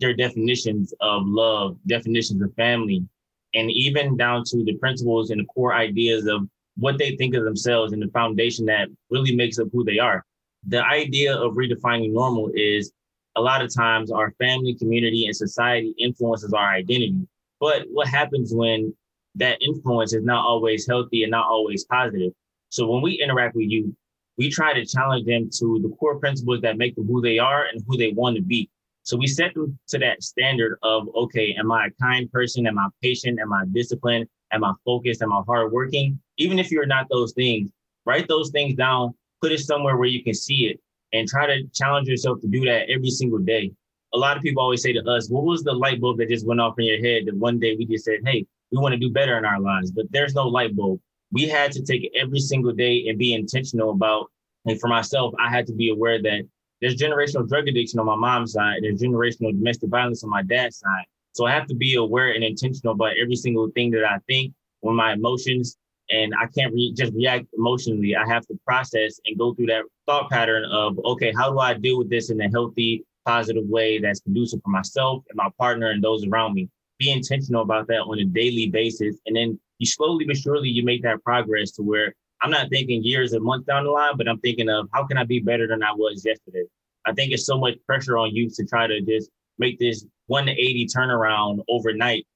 their 0.00 0.14
definitions 0.14 0.92
of 1.00 1.22
love, 1.26 1.76
definitions 1.86 2.42
of 2.42 2.52
family, 2.54 3.06
and 3.54 3.70
even 3.70 4.16
down 4.16 4.42
to 4.44 4.64
the 4.64 4.74
principles 4.76 5.30
and 5.30 5.40
the 5.40 5.46
core 5.46 5.74
ideas 5.74 6.26
of 6.26 6.48
what 6.76 6.98
they 6.98 7.14
think 7.16 7.34
of 7.34 7.44
themselves 7.44 7.92
and 7.92 8.02
the 8.02 8.08
foundation 8.08 8.66
that 8.66 8.88
really 9.10 9.34
makes 9.34 9.58
up 9.58 9.68
who 9.72 9.84
they 9.84 9.98
are. 9.98 10.24
The 10.66 10.84
idea 10.84 11.36
of 11.36 11.54
redefining 11.54 12.12
normal 12.12 12.50
is 12.54 12.92
a 13.36 13.40
lot 13.40 13.62
of 13.62 13.74
times 13.74 14.10
our 14.10 14.32
family, 14.32 14.74
community, 14.74 15.26
and 15.26 15.36
society 15.36 15.94
influences 15.98 16.52
our 16.52 16.68
identity. 16.68 17.26
But 17.60 17.86
what 17.90 18.08
happens 18.08 18.52
when 18.54 18.94
that 19.36 19.60
influence 19.60 20.12
is 20.12 20.24
not 20.24 20.44
always 20.44 20.86
healthy 20.86 21.22
and 21.22 21.30
not 21.30 21.46
always 21.46 21.84
positive? 21.84 22.32
So 22.68 22.86
when 22.86 23.02
we 23.02 23.20
interact 23.22 23.56
with 23.56 23.68
you, 23.68 23.94
we 24.36 24.50
try 24.50 24.74
to 24.74 24.84
challenge 24.84 25.26
them 25.26 25.48
to 25.58 25.80
the 25.82 25.94
core 25.96 26.18
principles 26.18 26.60
that 26.62 26.76
make 26.76 26.96
them 26.96 27.06
who 27.06 27.20
they 27.20 27.38
are 27.38 27.66
and 27.66 27.82
who 27.86 27.96
they 27.96 28.12
want 28.12 28.36
to 28.36 28.42
be. 28.42 28.68
So 29.02 29.16
we 29.16 29.26
set 29.26 29.54
them 29.54 29.78
to 29.88 29.98
that 29.98 30.22
standard 30.22 30.78
of, 30.82 31.08
okay, 31.14 31.54
am 31.58 31.70
I 31.70 31.86
a 31.86 31.90
kind 32.02 32.30
person? 32.32 32.66
Am 32.66 32.78
I 32.78 32.88
patient? 33.02 33.38
Am 33.38 33.52
I 33.52 33.64
disciplined? 33.70 34.26
Am 34.50 34.64
I 34.64 34.72
focused? 34.84 35.22
Am 35.22 35.32
I 35.32 35.42
hardworking? 35.46 36.18
Even 36.38 36.58
if 36.58 36.70
you're 36.70 36.86
not 36.86 37.06
those 37.10 37.32
things, 37.32 37.70
write 38.06 38.28
those 38.28 38.50
things 38.50 38.74
down, 38.74 39.14
put 39.40 39.52
it 39.52 39.60
somewhere 39.60 39.96
where 39.96 40.08
you 40.08 40.24
can 40.24 40.34
see 40.34 40.66
it 40.66 40.80
and 41.14 41.26
try 41.26 41.46
to 41.46 41.62
challenge 41.72 42.08
yourself 42.08 42.40
to 42.40 42.48
do 42.48 42.60
that 42.66 42.90
every 42.90 43.08
single 43.08 43.38
day. 43.38 43.72
A 44.12 44.18
lot 44.18 44.36
of 44.36 44.42
people 44.42 44.62
always 44.62 44.82
say 44.82 44.92
to 44.92 45.02
us, 45.08 45.30
what 45.30 45.44
was 45.44 45.62
the 45.62 45.72
light 45.72 46.00
bulb 46.00 46.18
that 46.18 46.28
just 46.28 46.46
went 46.46 46.60
off 46.60 46.78
in 46.78 46.84
your 46.84 46.98
head 46.98 47.22
that 47.26 47.36
one 47.36 47.58
day 47.58 47.74
we 47.78 47.86
just 47.86 48.04
said, 48.04 48.18
hey, 48.24 48.44
we 48.70 48.78
want 48.78 48.92
to 48.92 48.98
do 48.98 49.10
better 49.10 49.38
in 49.38 49.44
our 49.44 49.60
lives, 49.60 49.90
but 49.90 50.06
there's 50.10 50.34
no 50.34 50.46
light 50.46 50.76
bulb. 50.76 51.00
We 51.32 51.48
had 51.48 51.72
to 51.72 51.82
take 51.82 52.12
every 52.14 52.40
single 52.40 52.72
day 52.72 53.06
and 53.08 53.18
be 53.18 53.32
intentional 53.32 53.90
about, 53.90 54.30
and 54.66 54.78
for 54.80 54.88
myself, 54.88 55.34
I 55.38 55.48
had 55.50 55.66
to 55.68 55.72
be 55.72 55.90
aware 55.90 56.20
that 56.22 56.42
there's 56.80 56.96
generational 56.96 57.48
drug 57.48 57.68
addiction 57.68 57.98
on 57.98 58.06
my 58.06 58.16
mom's 58.16 58.52
side. 58.52 58.80
There's 58.82 59.00
generational 59.00 59.52
domestic 59.52 59.90
violence 59.90 60.22
on 60.22 60.30
my 60.30 60.42
dad's 60.42 60.78
side. 60.78 61.04
So 61.32 61.46
I 61.46 61.52
have 61.52 61.66
to 61.68 61.74
be 61.74 61.94
aware 61.94 62.32
and 62.32 62.44
intentional 62.44 62.94
about 62.94 63.12
every 63.20 63.36
single 63.36 63.70
thing 63.70 63.90
that 63.92 64.04
I 64.04 64.18
think 64.28 64.52
when 64.80 64.96
my 64.96 65.12
emotions, 65.14 65.76
and 66.10 66.32
I 66.40 66.46
can't 66.46 66.72
re- 66.74 66.92
just 66.96 67.12
react 67.14 67.46
emotionally. 67.56 68.16
I 68.16 68.26
have 68.26 68.46
to 68.46 68.58
process 68.66 69.20
and 69.24 69.38
go 69.38 69.54
through 69.54 69.66
that 69.66 69.84
thought 70.06 70.30
pattern 70.30 70.64
of, 70.70 70.98
okay, 71.04 71.32
how 71.36 71.50
do 71.50 71.58
I 71.58 71.74
deal 71.74 71.98
with 71.98 72.10
this 72.10 72.30
in 72.30 72.40
a 72.40 72.50
healthy, 72.50 73.04
positive 73.24 73.64
way 73.66 73.98
that's 73.98 74.20
conducive 74.20 74.60
for 74.62 74.70
myself 74.70 75.24
and 75.30 75.36
my 75.36 75.48
partner 75.58 75.90
and 75.90 76.02
those 76.02 76.26
around 76.26 76.54
me? 76.54 76.68
Be 76.98 77.10
intentional 77.10 77.62
about 77.62 77.88
that 77.88 78.00
on 78.00 78.18
a 78.18 78.24
daily 78.24 78.68
basis. 78.68 79.16
And 79.26 79.34
then 79.34 79.58
you 79.78 79.86
slowly 79.86 80.24
but 80.24 80.36
surely 80.36 80.68
you 80.68 80.84
make 80.84 81.02
that 81.02 81.22
progress 81.24 81.72
to 81.72 81.82
where 81.82 82.14
I'm 82.42 82.50
not 82.50 82.68
thinking 82.68 83.02
years 83.02 83.32
and 83.32 83.42
months 83.42 83.66
down 83.66 83.84
the 83.84 83.90
line, 83.90 84.16
but 84.16 84.28
I'm 84.28 84.38
thinking 84.40 84.68
of 84.68 84.88
how 84.92 85.06
can 85.06 85.16
I 85.16 85.24
be 85.24 85.40
better 85.40 85.66
than 85.66 85.82
I 85.82 85.92
was 85.92 86.24
yesterday. 86.24 86.64
I 87.06 87.12
think 87.12 87.32
it's 87.32 87.46
so 87.46 87.58
much 87.58 87.74
pressure 87.86 88.18
on 88.18 88.34
you 88.34 88.50
to 88.50 88.64
try 88.64 88.86
to 88.86 89.00
just 89.00 89.30
make 89.58 89.78
this 89.78 90.04
180 90.26 90.86
turnaround 90.86 91.60
overnight 91.68 92.26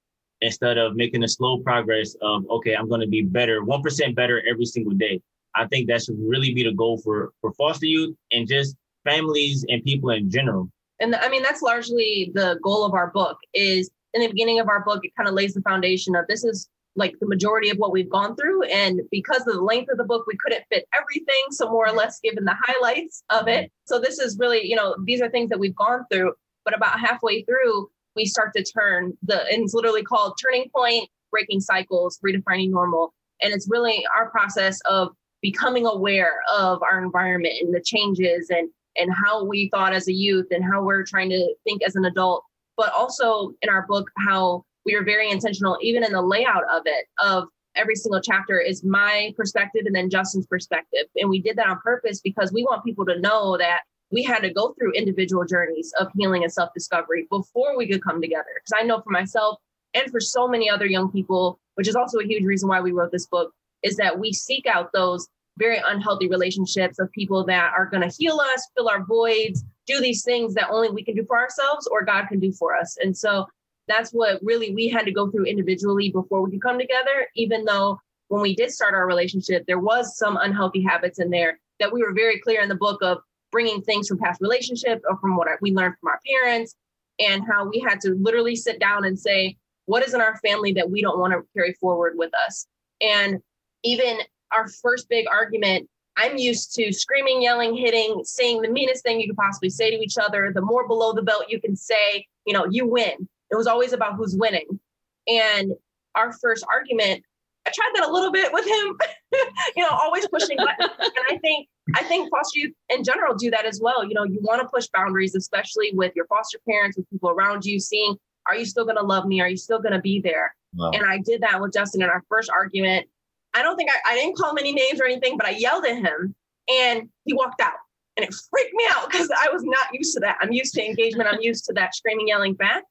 instead 0.40 0.78
of 0.78 0.96
making 0.96 1.24
a 1.24 1.28
slow 1.28 1.58
progress 1.58 2.14
of 2.22 2.44
okay, 2.50 2.74
I'm 2.74 2.88
going 2.88 3.00
to 3.00 3.08
be 3.08 3.22
better, 3.22 3.64
one 3.64 3.82
percent 3.82 4.14
better 4.14 4.42
every 4.48 4.66
single 4.66 4.94
day. 4.94 5.20
I 5.54 5.66
think 5.66 5.88
that 5.88 6.02
should 6.02 6.18
really 6.20 6.54
be 6.54 6.64
the 6.64 6.72
goal 6.72 6.98
for 6.98 7.32
for 7.40 7.52
foster 7.52 7.86
youth 7.86 8.14
and 8.32 8.46
just 8.46 8.76
families 9.04 9.64
and 9.68 9.82
people 9.82 10.10
in 10.10 10.30
general. 10.30 10.70
And 11.00 11.14
I 11.14 11.28
mean 11.28 11.42
that's 11.42 11.62
largely 11.62 12.30
the 12.34 12.58
goal 12.62 12.84
of 12.84 12.94
our 12.94 13.10
book. 13.10 13.38
Is 13.54 13.90
in 14.14 14.20
the 14.20 14.28
beginning 14.28 14.60
of 14.60 14.68
our 14.68 14.84
book, 14.84 15.04
it 15.04 15.14
kind 15.16 15.28
of 15.28 15.34
lays 15.34 15.54
the 15.54 15.62
foundation 15.62 16.14
of 16.14 16.26
this 16.28 16.44
is 16.44 16.68
like 16.96 17.18
the 17.20 17.26
majority 17.26 17.70
of 17.70 17.76
what 17.76 17.92
we've 17.92 18.10
gone 18.10 18.34
through. 18.34 18.64
And 18.64 19.00
because 19.10 19.46
of 19.46 19.54
the 19.54 19.62
length 19.62 19.90
of 19.90 19.98
the 19.98 20.04
book, 20.04 20.26
we 20.26 20.36
couldn't 20.36 20.64
fit 20.70 20.86
everything. 20.98 21.42
So 21.50 21.70
more 21.70 21.86
or 21.86 21.92
less 21.92 22.18
given 22.20 22.44
the 22.44 22.56
highlights 22.60 23.22
of 23.30 23.46
it. 23.46 23.70
So 23.84 24.00
this 24.00 24.18
is 24.18 24.36
really, 24.38 24.66
you 24.66 24.74
know, 24.74 24.96
these 25.04 25.20
are 25.20 25.30
things 25.30 25.48
that 25.50 25.60
we've 25.60 25.76
gone 25.76 26.04
through. 26.10 26.34
But 26.64 26.76
about 26.76 26.98
halfway 26.98 27.44
through, 27.44 27.88
we 28.16 28.24
start 28.24 28.52
to 28.56 28.64
turn 28.64 29.12
the, 29.22 29.42
and 29.52 29.62
it's 29.64 29.74
literally 29.74 30.02
called 30.02 30.38
turning 30.42 30.70
point, 30.74 31.08
breaking 31.30 31.60
cycles, 31.60 32.18
redefining 32.24 32.70
normal. 32.70 33.14
And 33.40 33.52
it's 33.52 33.68
really 33.70 34.04
our 34.16 34.30
process 34.30 34.80
of 34.86 35.10
becoming 35.42 35.86
aware 35.86 36.40
of 36.52 36.82
our 36.82 37.02
environment 37.02 37.54
and 37.60 37.74
the 37.74 37.82
changes 37.84 38.50
and 38.50 38.68
and 38.96 39.12
how 39.14 39.44
we 39.44 39.68
thought 39.72 39.92
as 39.92 40.08
a 40.08 40.12
youth 40.12 40.46
and 40.50 40.64
how 40.64 40.82
we're 40.82 41.04
trying 41.04 41.30
to 41.30 41.54
think 41.64 41.82
as 41.86 41.94
an 41.94 42.04
adult 42.04 42.44
but 42.76 42.92
also 42.92 43.52
in 43.62 43.68
our 43.68 43.86
book 43.86 44.10
how 44.18 44.64
we 44.84 44.94
are 44.94 45.04
very 45.04 45.30
intentional 45.30 45.78
even 45.80 46.04
in 46.04 46.12
the 46.12 46.22
layout 46.22 46.64
of 46.72 46.82
it 46.86 47.06
of 47.22 47.44
every 47.76 47.94
single 47.94 48.20
chapter 48.20 48.58
is 48.58 48.82
my 48.84 49.32
perspective 49.36 49.82
and 49.86 49.94
then 49.94 50.10
justin's 50.10 50.46
perspective 50.46 51.04
and 51.16 51.30
we 51.30 51.40
did 51.40 51.56
that 51.56 51.68
on 51.68 51.78
purpose 51.80 52.20
because 52.20 52.52
we 52.52 52.64
want 52.64 52.84
people 52.84 53.06
to 53.06 53.20
know 53.20 53.56
that 53.56 53.82
we 54.10 54.22
had 54.22 54.40
to 54.40 54.52
go 54.52 54.74
through 54.78 54.92
individual 54.92 55.44
journeys 55.44 55.92
of 55.98 56.08
healing 56.16 56.42
and 56.42 56.52
self 56.52 56.70
discovery 56.74 57.26
before 57.30 57.76
we 57.76 57.88
could 57.88 58.02
come 58.02 58.20
together. 58.20 58.46
Because 58.54 58.80
I 58.80 58.86
know 58.86 59.00
for 59.00 59.10
myself 59.10 59.58
and 59.94 60.10
for 60.10 60.20
so 60.20 60.48
many 60.48 60.68
other 60.70 60.86
young 60.86 61.10
people, 61.10 61.58
which 61.74 61.88
is 61.88 61.96
also 61.96 62.18
a 62.18 62.24
huge 62.26 62.44
reason 62.44 62.68
why 62.68 62.80
we 62.80 62.92
wrote 62.92 63.12
this 63.12 63.26
book, 63.26 63.52
is 63.82 63.96
that 63.96 64.18
we 64.18 64.32
seek 64.32 64.66
out 64.66 64.90
those 64.92 65.28
very 65.58 65.80
unhealthy 65.86 66.28
relationships 66.28 66.98
of 66.98 67.10
people 67.12 67.44
that 67.44 67.72
are 67.76 67.86
going 67.86 68.08
to 68.08 68.14
heal 68.16 68.40
us, 68.40 68.68
fill 68.76 68.88
our 68.88 69.04
voids, 69.04 69.64
do 69.86 70.00
these 70.00 70.22
things 70.22 70.54
that 70.54 70.70
only 70.70 70.88
we 70.90 71.02
can 71.02 71.16
do 71.16 71.24
for 71.26 71.38
ourselves 71.38 71.86
or 71.88 72.04
God 72.04 72.26
can 72.28 72.38
do 72.38 72.52
for 72.52 72.76
us. 72.76 72.96
And 73.02 73.16
so 73.16 73.46
that's 73.88 74.10
what 74.10 74.38
really 74.42 74.74
we 74.74 74.88
had 74.88 75.04
to 75.06 75.12
go 75.12 75.30
through 75.30 75.46
individually 75.46 76.10
before 76.10 76.42
we 76.42 76.50
could 76.52 76.62
come 76.62 76.78
together, 76.78 77.26
even 77.34 77.64
though 77.64 77.98
when 78.28 78.42
we 78.42 78.54
did 78.54 78.70
start 78.70 78.94
our 78.94 79.06
relationship, 79.06 79.64
there 79.66 79.78
was 79.78 80.16
some 80.16 80.36
unhealthy 80.36 80.82
habits 80.82 81.18
in 81.18 81.30
there 81.30 81.58
that 81.80 81.92
we 81.92 82.02
were 82.02 82.12
very 82.12 82.38
clear 82.38 82.60
in 82.60 82.68
the 82.68 82.74
book 82.74 83.02
of 83.02 83.18
bringing 83.50 83.82
things 83.82 84.08
from 84.08 84.18
past 84.18 84.40
relationships 84.40 85.02
or 85.08 85.16
from 85.18 85.36
what 85.36 85.48
we 85.60 85.72
learned 85.72 85.94
from 86.00 86.10
our 86.10 86.20
parents 86.26 86.74
and 87.18 87.42
how 87.50 87.68
we 87.68 87.80
had 87.80 88.00
to 88.00 88.14
literally 88.20 88.56
sit 88.56 88.78
down 88.78 89.04
and 89.04 89.18
say, 89.18 89.56
what 89.86 90.06
is 90.06 90.14
in 90.14 90.20
our 90.20 90.36
family 90.38 90.72
that 90.72 90.90
we 90.90 91.00
don't 91.00 91.18
want 91.18 91.32
to 91.32 91.42
carry 91.54 91.72
forward 91.74 92.14
with 92.16 92.30
us? 92.46 92.66
And 93.00 93.38
even 93.84 94.18
our 94.52 94.68
first 94.68 95.08
big 95.08 95.26
argument, 95.28 95.88
I'm 96.16 96.36
used 96.36 96.74
to 96.74 96.92
screaming, 96.92 97.42
yelling, 97.42 97.76
hitting, 97.76 98.22
saying 98.24 98.62
the 98.62 98.68
meanest 98.68 99.02
thing 99.02 99.20
you 99.20 99.28
could 99.28 99.36
possibly 99.36 99.70
say 99.70 99.90
to 99.90 100.02
each 100.02 100.18
other. 100.18 100.52
The 100.54 100.60
more 100.60 100.86
below 100.86 101.12
the 101.12 101.22
belt 101.22 101.44
you 101.48 101.60
can 101.60 101.76
say, 101.76 102.26
you 102.44 102.52
know, 102.52 102.66
you 102.68 102.86
win. 102.86 103.28
It 103.50 103.56
was 103.56 103.66
always 103.66 103.92
about 103.92 104.16
who's 104.16 104.36
winning. 104.36 104.80
And 105.26 105.72
our 106.14 106.32
first 106.32 106.64
argument, 106.70 107.22
I 107.66 107.70
tried 107.70 107.90
that 107.94 108.08
a 108.08 108.12
little 108.12 108.32
bit 108.32 108.52
with 108.52 108.66
him, 108.66 108.98
you 109.76 109.82
know, 109.82 109.90
always 109.90 110.26
pushing 110.28 110.56
buttons. 110.56 110.90
and 110.98 111.24
I 111.30 111.38
think 111.38 111.68
I 111.94 112.02
think 112.04 112.30
foster 112.30 112.60
youth 112.60 112.74
in 112.90 113.04
general 113.04 113.34
do 113.34 113.50
that 113.50 113.64
as 113.64 113.80
well. 113.82 114.04
You 114.04 114.14
know, 114.14 114.24
you 114.24 114.38
want 114.42 114.60
to 114.62 114.68
push 114.68 114.86
boundaries, 114.92 115.34
especially 115.34 115.90
with 115.94 116.12
your 116.14 116.26
foster 116.26 116.58
parents, 116.68 116.96
with 116.96 117.08
people 117.10 117.30
around 117.30 117.64
you, 117.64 117.80
seeing, 117.80 118.16
are 118.46 118.56
you 118.56 118.64
still 118.64 118.84
going 118.84 118.96
to 118.96 119.02
love 119.02 119.26
me? 119.26 119.40
Are 119.40 119.48
you 119.48 119.56
still 119.56 119.80
going 119.80 119.92
to 119.92 120.00
be 120.00 120.20
there? 120.20 120.54
Wow. 120.74 120.90
And 120.90 121.04
I 121.04 121.18
did 121.18 121.42
that 121.42 121.60
with 121.60 121.72
Justin 121.72 122.02
in 122.02 122.08
our 122.08 122.22
first 122.28 122.50
argument. 122.50 123.06
I 123.54 123.62
don't 123.62 123.76
think 123.76 123.90
I, 123.90 124.12
I 124.12 124.14
didn't 124.14 124.36
call 124.36 124.50
him 124.50 124.58
any 124.58 124.72
names 124.72 125.00
or 125.00 125.04
anything, 125.04 125.36
but 125.36 125.46
I 125.46 125.50
yelled 125.50 125.84
at 125.86 125.96
him 125.96 126.34
and 126.68 127.08
he 127.24 127.32
walked 127.32 127.60
out. 127.60 127.78
And 128.16 128.26
it 128.26 128.34
freaked 128.50 128.74
me 128.74 128.84
out 128.90 129.10
because 129.10 129.30
I 129.30 129.48
was 129.50 129.62
not 129.62 129.86
used 129.92 130.12
to 130.14 130.20
that. 130.20 130.38
I'm 130.40 130.52
used 130.52 130.74
to 130.74 130.84
engagement. 130.84 131.28
I'm 131.32 131.40
used 131.40 131.64
to 131.66 131.72
that 131.74 131.94
screaming, 131.94 132.28
yelling 132.28 132.54
back. 132.54 132.82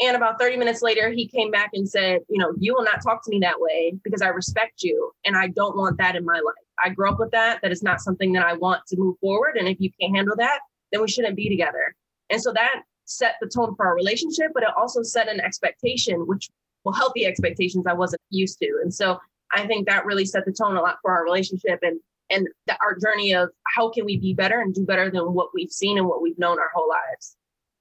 And 0.00 0.16
about 0.16 0.40
30 0.40 0.56
minutes 0.56 0.82
later, 0.82 1.10
he 1.10 1.28
came 1.28 1.52
back 1.52 1.70
and 1.72 1.88
said, 1.88 2.20
You 2.28 2.38
know, 2.38 2.52
you 2.58 2.74
will 2.74 2.82
not 2.82 3.00
talk 3.02 3.24
to 3.24 3.30
me 3.30 3.38
that 3.40 3.60
way 3.60 3.94
because 4.02 4.20
I 4.20 4.28
respect 4.28 4.82
you 4.82 5.12
and 5.24 5.36
I 5.36 5.46
don't 5.48 5.76
want 5.76 5.98
that 5.98 6.16
in 6.16 6.24
my 6.24 6.34
life. 6.34 6.63
I 6.82 6.90
grew 6.90 7.08
up 7.08 7.18
with 7.18 7.30
that. 7.32 7.60
That 7.62 7.72
is 7.72 7.82
not 7.82 8.00
something 8.00 8.32
that 8.32 8.44
I 8.44 8.54
want 8.54 8.86
to 8.88 8.96
move 8.96 9.16
forward. 9.20 9.56
And 9.56 9.68
if 9.68 9.80
you 9.80 9.90
can't 10.00 10.14
handle 10.14 10.36
that, 10.36 10.60
then 10.92 11.02
we 11.02 11.08
shouldn't 11.08 11.36
be 11.36 11.48
together. 11.48 11.94
And 12.30 12.40
so 12.40 12.52
that 12.52 12.82
set 13.04 13.36
the 13.40 13.48
tone 13.48 13.74
for 13.76 13.86
our 13.86 13.94
relationship, 13.94 14.52
but 14.54 14.62
it 14.62 14.70
also 14.76 15.02
set 15.02 15.28
an 15.28 15.40
expectation, 15.40 16.26
which, 16.26 16.50
well, 16.84 16.94
healthy 16.94 17.26
expectations 17.26 17.86
I 17.86 17.92
wasn't 17.92 18.22
used 18.30 18.58
to. 18.60 18.80
And 18.82 18.92
so 18.92 19.18
I 19.52 19.66
think 19.66 19.86
that 19.88 20.06
really 20.06 20.24
set 20.24 20.44
the 20.44 20.52
tone 20.52 20.76
a 20.76 20.80
lot 20.80 20.98
for 21.02 21.12
our 21.12 21.24
relationship 21.24 21.80
and 21.82 22.00
and 22.30 22.48
the, 22.66 22.76
our 22.80 22.96
journey 22.98 23.34
of 23.34 23.50
how 23.76 23.90
can 23.90 24.06
we 24.06 24.18
be 24.18 24.32
better 24.32 24.60
and 24.60 24.74
do 24.74 24.84
better 24.86 25.10
than 25.10 25.34
what 25.34 25.50
we've 25.52 25.70
seen 25.70 25.98
and 25.98 26.08
what 26.08 26.22
we've 26.22 26.38
known 26.38 26.58
our 26.58 26.70
whole 26.74 26.88
lives. 26.88 27.36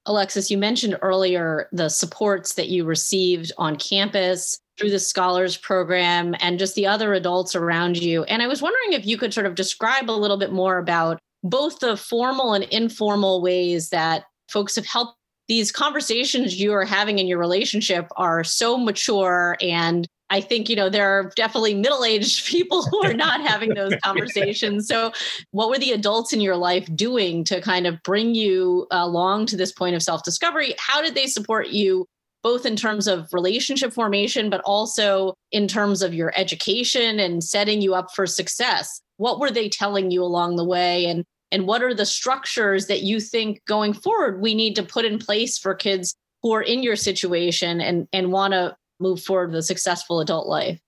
Alexis, 0.05 0.51
you 0.51 0.57
mentioned 0.57 0.97
earlier 1.01 1.69
the 1.71 1.87
supports 1.87 2.55
that 2.55 2.67
you 2.67 2.83
received 2.83 3.53
on 3.57 3.77
campus 3.77 4.59
through 4.77 4.89
the 4.89 4.99
scholars 4.99 5.57
program 5.57 6.35
and 6.39 6.59
just 6.59 6.75
the 6.75 6.87
other 6.87 7.13
adults 7.13 7.55
around 7.55 7.97
you. 7.97 8.23
And 8.23 8.41
I 8.41 8.47
was 8.47 8.61
wondering 8.61 8.93
if 8.93 9.05
you 9.05 9.17
could 9.17 9.33
sort 9.33 9.45
of 9.45 9.55
describe 9.55 10.09
a 10.09 10.11
little 10.11 10.37
bit 10.37 10.51
more 10.51 10.77
about 10.77 11.19
both 11.43 11.79
the 11.79 11.97
formal 11.97 12.53
and 12.53 12.63
informal 12.65 13.41
ways 13.41 13.89
that 13.89 14.23
folks 14.49 14.75
have 14.75 14.85
helped 14.85 15.17
these 15.47 15.71
conversations 15.71 16.59
you 16.59 16.71
are 16.73 16.85
having 16.85 17.19
in 17.19 17.27
your 17.27 17.37
relationship 17.37 18.07
are 18.15 18.43
so 18.43 18.77
mature 18.77 19.57
and 19.61 20.07
I 20.29 20.41
think, 20.41 20.67
you 20.67 20.75
know, 20.75 20.89
there 20.89 21.07
are 21.07 21.31
definitely 21.35 21.75
middle 21.75 22.03
aged 22.03 22.47
people 22.47 22.83
who 22.83 23.05
are 23.05 23.13
not 23.13 23.41
having 23.41 23.75
those 23.75 23.93
conversations. 24.03 24.87
So, 24.87 25.11
what 25.51 25.69
were 25.69 25.77
the 25.77 25.91
adults 25.91 26.33
in 26.33 26.41
your 26.41 26.55
life 26.55 26.89
doing 26.95 27.43
to 27.45 27.61
kind 27.61 27.85
of 27.85 28.01
bring 28.01 28.33
you 28.33 28.87
along 28.89 29.45
to 29.47 29.57
this 29.57 29.71
point 29.71 29.95
of 29.95 30.01
self 30.01 30.23
discovery? 30.23 30.73
How 30.79 31.03
did 31.03 31.13
they 31.13 31.27
support 31.27 31.67
you, 31.67 32.07
both 32.43 32.65
in 32.65 32.75
terms 32.75 33.07
of 33.07 33.27
relationship 33.31 33.93
formation, 33.93 34.49
but 34.49 34.61
also 34.65 35.33
in 35.51 35.67
terms 35.67 36.01
of 36.01 36.13
your 36.13 36.33
education 36.35 37.19
and 37.19 37.43
setting 37.43 37.81
you 37.81 37.95
up 37.95 38.13
for 38.13 38.27
success? 38.27 39.01
What 39.17 39.39
were 39.39 39.51
they 39.51 39.69
telling 39.69 40.11
you 40.11 40.23
along 40.23 40.57
the 40.57 40.65
way? 40.65 41.05
And 41.05 41.23
and 41.51 41.67
what 41.67 41.83
are 41.83 41.93
the 41.93 42.05
structures 42.05 42.87
that 42.87 43.03
you 43.03 43.19
think 43.19 43.63
going 43.65 43.93
forward 43.93 44.41
we 44.41 44.55
need 44.55 44.75
to 44.75 44.83
put 44.83 45.05
in 45.05 45.19
place 45.19 45.57
for 45.57 45.75
kids 45.75 46.15
who 46.41 46.51
are 46.53 46.63
in 46.63 46.83
your 46.83 46.95
situation 46.95 47.79
and 47.79 48.07
and 48.11 48.31
want 48.31 48.53
to 48.53 48.75
move 48.99 49.21
forward 49.21 49.49
with 49.49 49.59
a 49.59 49.63
successful 49.63 50.19
adult 50.19 50.47
life? 50.47 50.79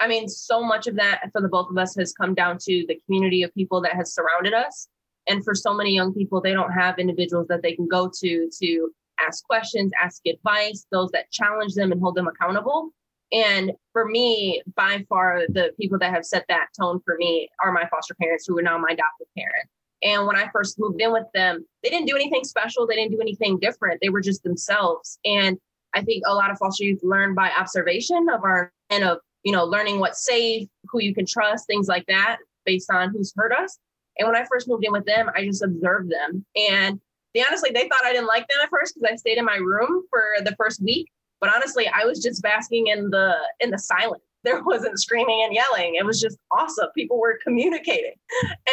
I 0.00 0.08
mean, 0.08 0.28
so 0.28 0.64
much 0.64 0.86
of 0.86 0.96
that 0.96 1.30
for 1.32 1.40
the 1.40 1.48
both 1.48 1.70
of 1.70 1.78
us 1.78 1.94
has 1.96 2.12
come 2.12 2.34
down 2.34 2.58
to 2.62 2.84
the 2.88 2.98
community 3.06 3.42
of 3.42 3.54
people 3.54 3.80
that 3.82 3.92
has 3.92 4.12
surrounded 4.12 4.52
us. 4.52 4.88
And 5.28 5.44
for 5.44 5.54
so 5.54 5.72
many 5.72 5.94
young 5.94 6.12
people, 6.12 6.40
they 6.40 6.52
don't 6.52 6.72
have 6.72 6.98
individuals 6.98 7.46
that 7.48 7.62
they 7.62 7.76
can 7.76 7.86
go 7.86 8.10
to 8.20 8.50
to 8.60 8.90
ask 9.26 9.44
questions, 9.44 9.92
ask 10.00 10.20
advice, 10.26 10.86
those 10.90 11.10
that 11.12 11.30
challenge 11.30 11.74
them 11.74 11.92
and 11.92 12.00
hold 12.00 12.14
them 12.14 12.28
accountable. 12.28 12.90
And 13.32 13.72
for 13.92 14.06
me, 14.06 14.62
by 14.76 15.04
far, 15.08 15.42
the 15.48 15.72
people 15.80 15.98
that 15.98 16.12
have 16.12 16.24
set 16.24 16.44
that 16.48 16.68
tone 16.78 17.00
for 17.04 17.16
me 17.16 17.48
are 17.64 17.72
my 17.72 17.86
foster 17.88 18.14
parents 18.20 18.44
who 18.46 18.58
are 18.58 18.62
now 18.62 18.76
my 18.76 18.90
adoptive 18.90 19.28
parents. 19.36 19.70
And 20.02 20.26
when 20.26 20.36
I 20.36 20.48
first 20.52 20.78
moved 20.78 21.00
in 21.00 21.12
with 21.12 21.26
them, 21.32 21.64
they 21.82 21.88
didn't 21.88 22.08
do 22.08 22.16
anything 22.16 22.44
special. 22.44 22.86
They 22.86 22.96
didn't 22.96 23.12
do 23.12 23.20
anything 23.20 23.58
different. 23.58 24.00
They 24.02 24.08
were 24.08 24.20
just 24.20 24.42
themselves. 24.42 25.18
And 25.24 25.58
I 25.94 26.02
think 26.02 26.24
a 26.26 26.34
lot 26.34 26.50
of 26.50 26.58
foster 26.58 26.84
youth 26.84 27.00
learn 27.02 27.34
by 27.34 27.50
observation 27.58 28.28
of 28.28 28.42
our 28.42 28.72
and 28.90 29.04
of 29.04 29.18
you 29.44 29.52
know 29.52 29.64
learning 29.64 30.00
what's 30.00 30.24
safe, 30.24 30.68
who 30.90 31.00
you 31.00 31.14
can 31.14 31.26
trust, 31.26 31.66
things 31.66 31.88
like 31.88 32.06
that, 32.06 32.38
based 32.64 32.90
on 32.90 33.10
who's 33.10 33.32
hurt 33.36 33.52
us. 33.52 33.78
And 34.18 34.28
when 34.28 34.36
I 34.36 34.44
first 34.44 34.68
moved 34.68 34.84
in 34.84 34.92
with 34.92 35.06
them, 35.06 35.30
I 35.34 35.44
just 35.44 35.62
observed 35.62 36.10
them, 36.10 36.44
and 36.56 37.00
they 37.34 37.42
honestly 37.42 37.70
they 37.72 37.88
thought 37.88 38.04
I 38.04 38.12
didn't 38.12 38.26
like 38.26 38.46
them 38.48 38.58
at 38.62 38.70
first 38.70 38.94
because 38.94 39.10
I 39.12 39.16
stayed 39.16 39.38
in 39.38 39.44
my 39.44 39.56
room 39.56 40.04
for 40.10 40.22
the 40.44 40.54
first 40.56 40.82
week. 40.82 41.08
But 41.40 41.52
honestly, 41.54 41.88
I 41.88 42.04
was 42.04 42.22
just 42.22 42.42
basking 42.42 42.86
in 42.86 43.10
the 43.10 43.34
in 43.60 43.70
the 43.70 43.78
silence. 43.78 44.22
There 44.44 44.60
wasn't 44.60 45.00
screaming 45.00 45.44
and 45.44 45.54
yelling. 45.54 45.94
It 45.94 46.04
was 46.04 46.20
just 46.20 46.36
awesome. 46.50 46.88
People 46.96 47.20
were 47.20 47.38
communicating, 47.44 48.14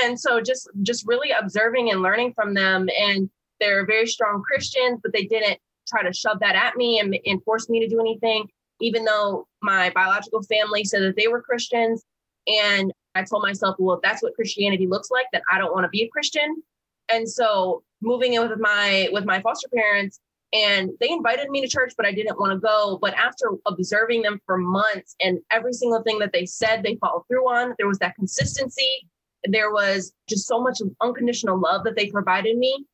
and 0.03 0.19
so 0.19 0.41
just 0.41 0.67
just 0.81 1.05
really 1.05 1.29
observing 1.29 1.91
and 1.91 2.01
learning 2.01 2.33
from 2.33 2.55
them. 2.55 2.89
And 2.99 3.29
they're 3.59 3.85
very 3.85 4.07
strong 4.07 4.41
Christians, 4.41 4.99
but 5.03 5.13
they 5.13 5.25
didn't 5.25 5.59
try 5.87 6.01
to 6.01 6.11
shove 6.11 6.39
that 6.39 6.55
at 6.55 6.75
me 6.75 6.99
and, 6.99 7.15
and 7.25 7.43
force 7.43 7.69
me 7.69 7.79
to 7.81 7.87
do 7.87 7.99
anything, 7.99 8.47
even 8.81 9.05
though 9.05 9.47
my 9.61 9.91
biological 9.93 10.41
family 10.41 10.83
said 10.83 11.03
that 11.03 11.15
they 11.15 11.27
were 11.27 11.41
Christians. 11.41 12.03
And 12.47 12.91
I 13.15 13.23
told 13.23 13.43
myself, 13.43 13.75
well, 13.79 13.97
if 13.97 14.01
that's 14.01 14.23
what 14.23 14.35
Christianity 14.35 14.87
looks 14.87 15.11
like, 15.11 15.25
then 15.31 15.41
I 15.51 15.57
don't 15.57 15.73
want 15.73 15.83
to 15.83 15.89
be 15.89 16.03
a 16.03 16.09
Christian. 16.09 16.63
And 17.11 17.29
so 17.29 17.83
moving 18.01 18.33
in 18.33 18.47
with 18.47 18.59
my 18.59 19.09
with 19.11 19.25
my 19.25 19.41
foster 19.41 19.69
parents, 19.73 20.19
And 20.51 20.91
they 20.99 21.11
invited 21.11 21.49
me 21.49 21.61
to 21.61 21.67
church, 21.67 21.93
but 21.95 22.05
I 22.05 22.11
didn't 22.11 22.39
want 22.39 22.53
to 22.53 22.59
go. 22.59 22.97
But 23.01 23.13
after 23.13 23.51
observing 23.67 24.23
them 24.23 24.41
for 24.45 24.57
months 24.57 25.15
and 25.21 25.39
every 25.51 25.73
single 25.73 26.01
thing 26.01 26.17
that 26.19 26.33
they 26.33 26.45
said, 26.45 26.81
they 26.81 26.95
followed 26.95 27.23
through 27.27 27.47
on, 27.47 27.75
there 27.77 27.87
was 27.87 27.99
that 27.99 28.15
consistency. 28.15 28.89
There 29.45 29.71
was 29.71 30.11
just 30.27 30.47
so 30.47 30.61
much 30.61 30.79
unconditional 31.01 31.59
love 31.59 31.83
that 31.83 31.95
they 31.95 32.09
provided 32.09 32.57
me. 32.57 32.85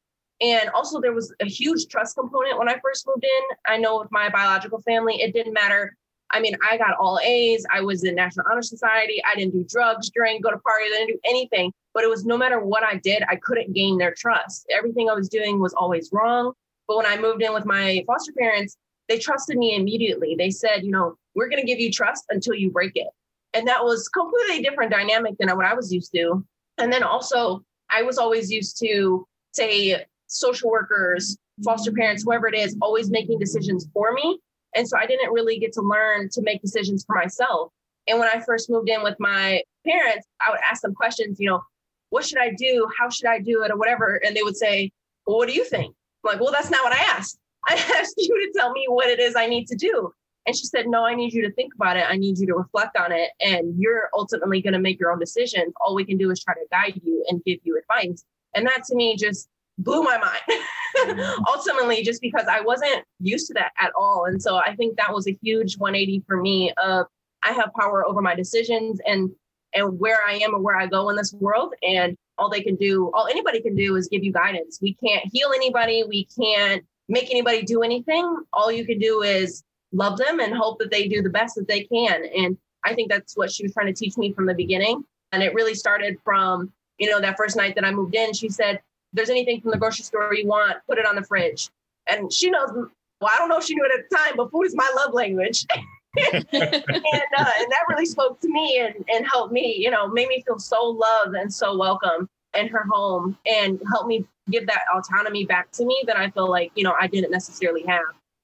And 0.41 0.69
also, 0.71 0.99
there 0.99 1.13
was 1.13 1.33
a 1.39 1.45
huge 1.45 1.87
trust 1.87 2.17
component 2.17 2.59
when 2.59 2.67
I 2.67 2.77
first 2.83 3.07
moved 3.07 3.23
in. 3.23 3.57
I 3.67 3.77
know 3.77 3.99
with 3.99 4.11
my 4.11 4.27
biological 4.29 4.81
family, 4.81 5.21
it 5.21 5.33
didn't 5.33 5.53
matter. 5.53 5.95
I 6.31 6.41
mean, 6.41 6.57
I 6.69 6.77
got 6.77 6.97
all 6.99 7.19
A's. 7.23 7.65
I 7.73 7.79
was 7.79 8.03
in 8.03 8.15
National 8.15 8.45
Honor 8.51 8.61
Society. 8.61 9.21
I 9.25 9.35
didn't 9.35 9.53
do 9.53 9.65
drugs, 9.69 10.09
drink, 10.09 10.43
go 10.43 10.51
to 10.51 10.57
parties. 10.57 10.91
I 10.93 10.97
didn't 10.97 11.13
do 11.13 11.19
anything. 11.23 11.71
But 11.95 12.03
it 12.03 12.09
was 12.09 12.25
no 12.25 12.37
matter 12.37 12.59
what 12.59 12.83
I 12.83 12.97
did, 12.97 13.23
I 13.29 13.37
couldn't 13.37 13.73
gain 13.73 13.97
their 13.97 14.13
trust. 14.13 14.67
Everything 14.69 15.09
I 15.09 15.13
was 15.13 15.29
doing 15.29 15.59
was 15.59 15.73
always 15.73 16.09
wrong. 16.11 16.51
But 16.87 16.97
when 16.97 17.05
I 17.05 17.17
moved 17.17 17.41
in 17.41 17.53
with 17.53 17.65
my 17.65 18.03
foster 18.05 18.33
parents, 18.37 18.77
they 19.07 19.17
trusted 19.17 19.57
me 19.57 19.75
immediately. 19.75 20.35
They 20.37 20.51
said, 20.51 20.83
you 20.83 20.91
know, 20.91 21.15
we're 21.35 21.47
going 21.47 21.61
to 21.61 21.65
give 21.65 21.79
you 21.79 21.91
trust 21.91 22.25
until 22.29 22.53
you 22.53 22.69
break 22.69 22.91
it. 22.95 23.07
And 23.53 23.65
that 23.67 23.83
was 23.83 24.09
completely 24.09 24.61
different 24.61 24.91
dynamic 24.91 25.35
than 25.39 25.55
what 25.55 25.65
I 25.65 25.73
was 25.73 25.91
used 25.91 26.11
to. 26.13 26.45
And 26.77 26.91
then 26.91 27.01
also, 27.01 27.63
I 27.89 28.03
was 28.03 28.17
always 28.17 28.51
used 28.51 28.77
to 28.79 29.25
say 29.53 30.05
social 30.27 30.69
workers, 30.69 31.37
foster 31.63 31.93
parents, 31.93 32.23
whoever 32.23 32.47
it 32.47 32.55
is, 32.55 32.75
always 32.81 33.09
making 33.09 33.39
decisions 33.39 33.87
for 33.93 34.11
me. 34.11 34.37
And 34.75 34.85
so 34.85 34.97
I 34.97 35.05
didn't 35.05 35.31
really 35.31 35.59
get 35.59 35.71
to 35.73 35.81
learn 35.81 36.27
to 36.33 36.41
make 36.41 36.61
decisions 36.61 37.05
for 37.05 37.15
myself. 37.15 37.71
And 38.07 38.19
when 38.19 38.27
I 38.27 38.41
first 38.41 38.69
moved 38.69 38.89
in 38.89 39.01
with 39.01 39.15
my 39.19 39.61
parents, 39.85 40.27
I 40.45 40.51
would 40.51 40.59
ask 40.69 40.81
them 40.81 40.93
questions, 40.93 41.39
you 41.39 41.49
know, 41.49 41.61
what 42.15 42.25
should 42.25 42.37
I 42.37 42.51
do? 42.51 42.87
How 42.97 43.09
should 43.09 43.27
I 43.27 43.39
do 43.39 43.63
it? 43.63 43.71
Or 43.71 43.75
whatever. 43.75 44.21
And 44.25 44.33
they 44.33 44.41
would 44.41 44.55
say, 44.55 44.89
well, 45.27 45.35
what 45.35 45.49
do 45.49 45.53
you 45.53 45.65
think? 45.65 45.93
I'm 46.23 46.31
like, 46.31 46.39
well, 46.39 46.53
that's 46.53 46.69
not 46.69 46.81
what 46.81 46.93
I 46.93 47.03
asked. 47.17 47.37
I 47.67 47.73
asked 47.73 48.13
you 48.15 48.33
to 48.53 48.57
tell 48.57 48.71
me 48.71 48.85
what 48.87 49.09
it 49.09 49.19
is 49.19 49.35
I 49.35 49.47
need 49.47 49.67
to 49.67 49.75
do. 49.75 50.13
And 50.45 50.55
she 50.55 50.65
said, 50.65 50.87
no, 50.87 51.03
I 51.03 51.13
need 51.13 51.33
you 51.33 51.41
to 51.41 51.51
think 51.51 51.73
about 51.75 51.97
it. 51.97 52.05
I 52.07 52.15
need 52.15 52.37
you 52.37 52.47
to 52.47 52.53
reflect 52.53 52.95
on 52.97 53.11
it. 53.11 53.31
And 53.41 53.73
you're 53.77 54.07
ultimately 54.17 54.61
going 54.61 54.75
to 54.75 54.79
make 54.79 54.97
your 54.97 55.11
own 55.11 55.19
decisions. 55.19 55.73
All 55.81 55.93
we 55.93 56.05
can 56.05 56.17
do 56.17 56.31
is 56.31 56.41
try 56.41 56.53
to 56.53 56.65
guide 56.71 57.01
you 57.03 57.25
and 57.27 57.43
give 57.43 57.59
you 57.63 57.77
advice. 57.77 58.23
And 58.53 58.65
that 58.65 58.85
to 58.85 58.95
me 58.95 59.17
just 59.17 59.49
blew 59.77 60.03
my 60.03 60.17
mind 60.17 60.41
mm-hmm. 60.97 61.43
ultimately 61.53 62.01
just 62.01 62.21
because 62.21 62.45
i 62.47 62.61
wasn't 62.61 63.03
used 63.19 63.45
to 63.45 63.53
that 63.53 63.73
at 63.77 63.91
all 63.97 64.23
and 64.25 64.41
so 64.41 64.55
i 64.55 64.73
think 64.77 64.95
that 64.95 65.13
was 65.13 65.27
a 65.27 65.37
huge 65.41 65.77
180 65.77 66.23
for 66.25 66.37
me 66.37 66.71
of 66.81 67.07
i 67.43 67.51
have 67.51 67.69
power 67.77 68.07
over 68.07 68.21
my 68.21 68.33
decisions 68.33 69.01
and 69.05 69.29
and 69.75 69.99
where 69.99 70.19
i 70.27 70.33
am 70.35 70.53
and 70.53 70.63
where 70.63 70.75
i 70.75 70.87
go 70.87 71.09
in 71.09 71.15
this 71.15 71.33
world 71.33 71.73
and 71.83 72.17
all 72.37 72.49
they 72.49 72.61
can 72.61 72.75
do 72.75 73.11
all 73.13 73.27
anybody 73.27 73.61
can 73.61 73.75
do 73.75 73.95
is 73.95 74.07
give 74.07 74.23
you 74.23 74.31
guidance. 74.33 74.79
We 74.81 74.93
can't 74.95 75.23
heal 75.31 75.51
anybody. 75.55 76.03
We 76.07 76.27
can't 76.37 76.83
make 77.07 77.31
anybody 77.31 77.61
do 77.61 77.81
anything. 77.81 78.43
All 78.51 78.71
you 78.71 78.85
can 78.85 78.99
do 78.99 79.21
is 79.21 79.63
love 79.93 80.17
them 80.17 80.39
and 80.39 80.53
hope 80.53 80.79
that 80.79 80.91
they 80.91 81.07
do 81.07 81.21
the 81.21 81.29
best 81.29 81.55
that 81.55 81.67
they 81.67 81.83
can. 81.83 82.25
And 82.35 82.57
i 82.83 82.93
think 82.93 83.09
that's 83.09 83.35
what 83.35 83.51
she 83.51 83.63
was 83.63 83.73
trying 83.73 83.87
to 83.87 83.93
teach 83.93 84.17
me 84.17 84.33
from 84.33 84.45
the 84.45 84.53
beginning. 84.53 85.03
And 85.31 85.43
it 85.43 85.53
really 85.53 85.75
started 85.75 86.17
from 86.23 86.71
you 86.97 87.09
know 87.09 87.19
that 87.21 87.37
first 87.37 87.55
night 87.57 87.75
that 87.75 87.83
i 87.83 87.91
moved 87.91 88.15
in 88.15 88.33
she 88.33 88.47
said 88.47 88.79
there's 89.15 89.29
anything 89.29 89.61
from 89.61 89.71
the 89.71 89.77
grocery 89.77 90.03
store 90.03 90.33
you 90.33 90.45
want, 90.45 90.77
put 90.87 90.97
it 90.97 91.05
on 91.05 91.15
the 91.15 91.23
fridge. 91.23 91.69
And 92.09 92.31
she 92.31 92.49
knows, 92.49 92.69
well, 92.73 93.31
I 93.33 93.37
don't 93.37 93.47
know 93.49 93.57
if 93.57 93.63
she 93.63 93.73
knew 93.73 93.85
it 93.85 93.97
at 93.97 94.09
the 94.09 94.15
time, 94.15 94.33
but 94.35 94.51
food 94.51 94.65
is 94.65 94.75
my 94.75 94.89
love 94.97 95.13
language. 95.13 95.65
and, 96.17 96.45
uh, 96.53 97.51
and 97.59 97.71
that 97.71 97.85
really 97.89 98.05
spoke 98.05 98.39
to 98.41 98.47
me 98.47 98.79
and, 98.79 99.05
and 99.09 99.25
helped 99.25 99.53
me, 99.53 99.75
you 99.77 99.89
know, 99.89 100.07
made 100.07 100.27
me 100.27 100.43
feel 100.45 100.59
so 100.59 100.83
loved 100.83 101.35
and 101.35 101.53
so 101.53 101.77
welcome 101.77 102.29
in 102.57 102.67
her 102.67 102.85
home 102.89 103.37
and 103.45 103.81
helped 103.91 104.07
me 104.07 104.25
give 104.49 104.65
that 104.67 104.81
autonomy 104.95 105.45
back 105.45 105.71
to 105.71 105.85
me 105.85 106.03
that 106.07 106.17
I 106.17 106.29
feel 106.29 106.49
like, 106.49 106.71
you 106.75 106.83
know, 106.83 106.95
I 106.99 107.07
didn't 107.07 107.31
necessarily 107.31 107.83
have. 107.87 108.03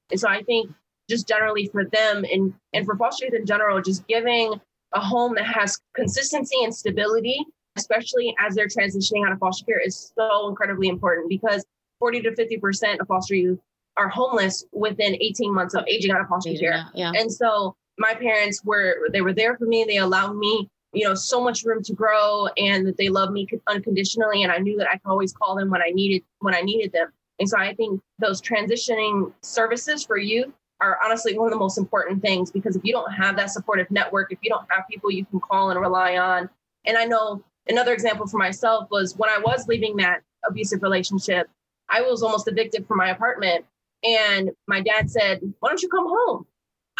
And 0.09 0.19
so 0.19 0.27
I 0.27 0.43
think 0.43 0.71
just 1.09 1.27
generally 1.27 1.67
for 1.67 1.85
them 1.85 2.25
and, 2.31 2.53
and 2.73 2.85
for 2.85 2.95
foster 2.95 3.25
youth 3.25 3.33
in 3.35 3.45
general, 3.45 3.81
just 3.81 4.05
giving 4.07 4.59
a 4.93 4.99
home 4.99 5.35
that 5.35 5.45
has 5.45 5.79
consistency 5.95 6.63
and 6.63 6.75
stability 6.75 7.45
especially 7.77 8.35
as 8.39 8.55
they're 8.55 8.67
transitioning 8.67 9.25
out 9.25 9.31
of 9.31 9.39
foster 9.39 9.65
care, 9.65 9.79
is 9.79 10.11
so 10.17 10.49
incredibly 10.49 10.87
important 10.87 11.29
because 11.29 11.65
40 11.99 12.21
to 12.21 12.31
50% 12.31 12.99
of 12.99 13.07
foster 13.07 13.35
youth 13.35 13.59
are 13.97 14.09
homeless 14.09 14.65
within 14.71 15.15
18 15.15 15.53
months 15.53 15.73
of 15.73 15.85
aging 15.87 16.11
out 16.11 16.21
of 16.21 16.27
foster 16.27 16.53
care. 16.53 16.85
Yeah, 16.93 17.11
And 17.15 17.31
so 17.31 17.75
my 17.97 18.13
parents 18.13 18.63
were, 18.63 19.09
they 19.11 19.21
were 19.21 19.33
there 19.33 19.57
for 19.57 19.65
me. 19.65 19.83
They 19.83 19.97
allowed 19.97 20.35
me, 20.35 20.69
you 20.93 21.07
know, 21.07 21.13
so 21.13 21.43
much 21.43 21.63
room 21.63 21.83
to 21.83 21.93
grow 21.93 22.47
and 22.57 22.87
that 22.87 22.97
they 22.97 23.09
loved 23.09 23.33
me 23.33 23.47
unconditionally. 23.67 24.43
And 24.43 24.51
I 24.51 24.57
knew 24.57 24.77
that 24.77 24.87
I 24.87 24.97
could 24.97 25.09
always 25.09 25.33
call 25.33 25.55
them 25.55 25.69
when 25.69 25.81
I 25.81 25.91
needed, 25.93 26.23
when 26.39 26.55
I 26.55 26.61
needed 26.61 26.91
them. 26.93 27.11
And 27.39 27.49
so 27.49 27.57
I 27.57 27.73
think 27.73 28.01
those 28.19 28.41
transitioning 28.41 29.33
services 29.41 30.05
for 30.05 30.17
youth 30.17 30.51
are 30.79 30.97
honestly 31.03 31.37
one 31.37 31.47
of 31.47 31.51
the 31.51 31.59
most 31.59 31.77
important 31.77 32.21
things 32.21 32.51
because 32.51 32.75
if 32.75 32.83
you 32.83 32.93
don't 32.93 33.11
have 33.11 33.35
that 33.37 33.51
supportive 33.51 33.89
network, 33.91 34.31
if 34.31 34.39
you 34.41 34.49
don't 34.49 34.65
have 34.69 34.87
people 34.89 35.11
you 35.11 35.25
can 35.25 35.39
call 35.39 35.69
and 35.69 35.79
rely 35.79 36.17
on, 36.17 36.49
and 36.85 36.97
I 36.97 37.05
know 37.05 37.43
Another 37.67 37.93
example 37.93 38.27
for 38.27 38.37
myself 38.37 38.89
was 38.89 39.15
when 39.15 39.29
I 39.29 39.39
was 39.39 39.67
leaving 39.67 39.95
that 39.97 40.21
abusive 40.47 40.81
relationship, 40.81 41.47
I 41.89 42.01
was 42.01 42.23
almost 42.23 42.47
evicted 42.47 42.87
from 42.87 42.97
my 42.97 43.09
apartment. 43.09 43.65
And 44.03 44.51
my 44.67 44.81
dad 44.81 45.09
said, 45.09 45.41
Why 45.59 45.69
don't 45.69 45.81
you 45.81 45.89
come 45.89 46.07
home? 46.07 46.45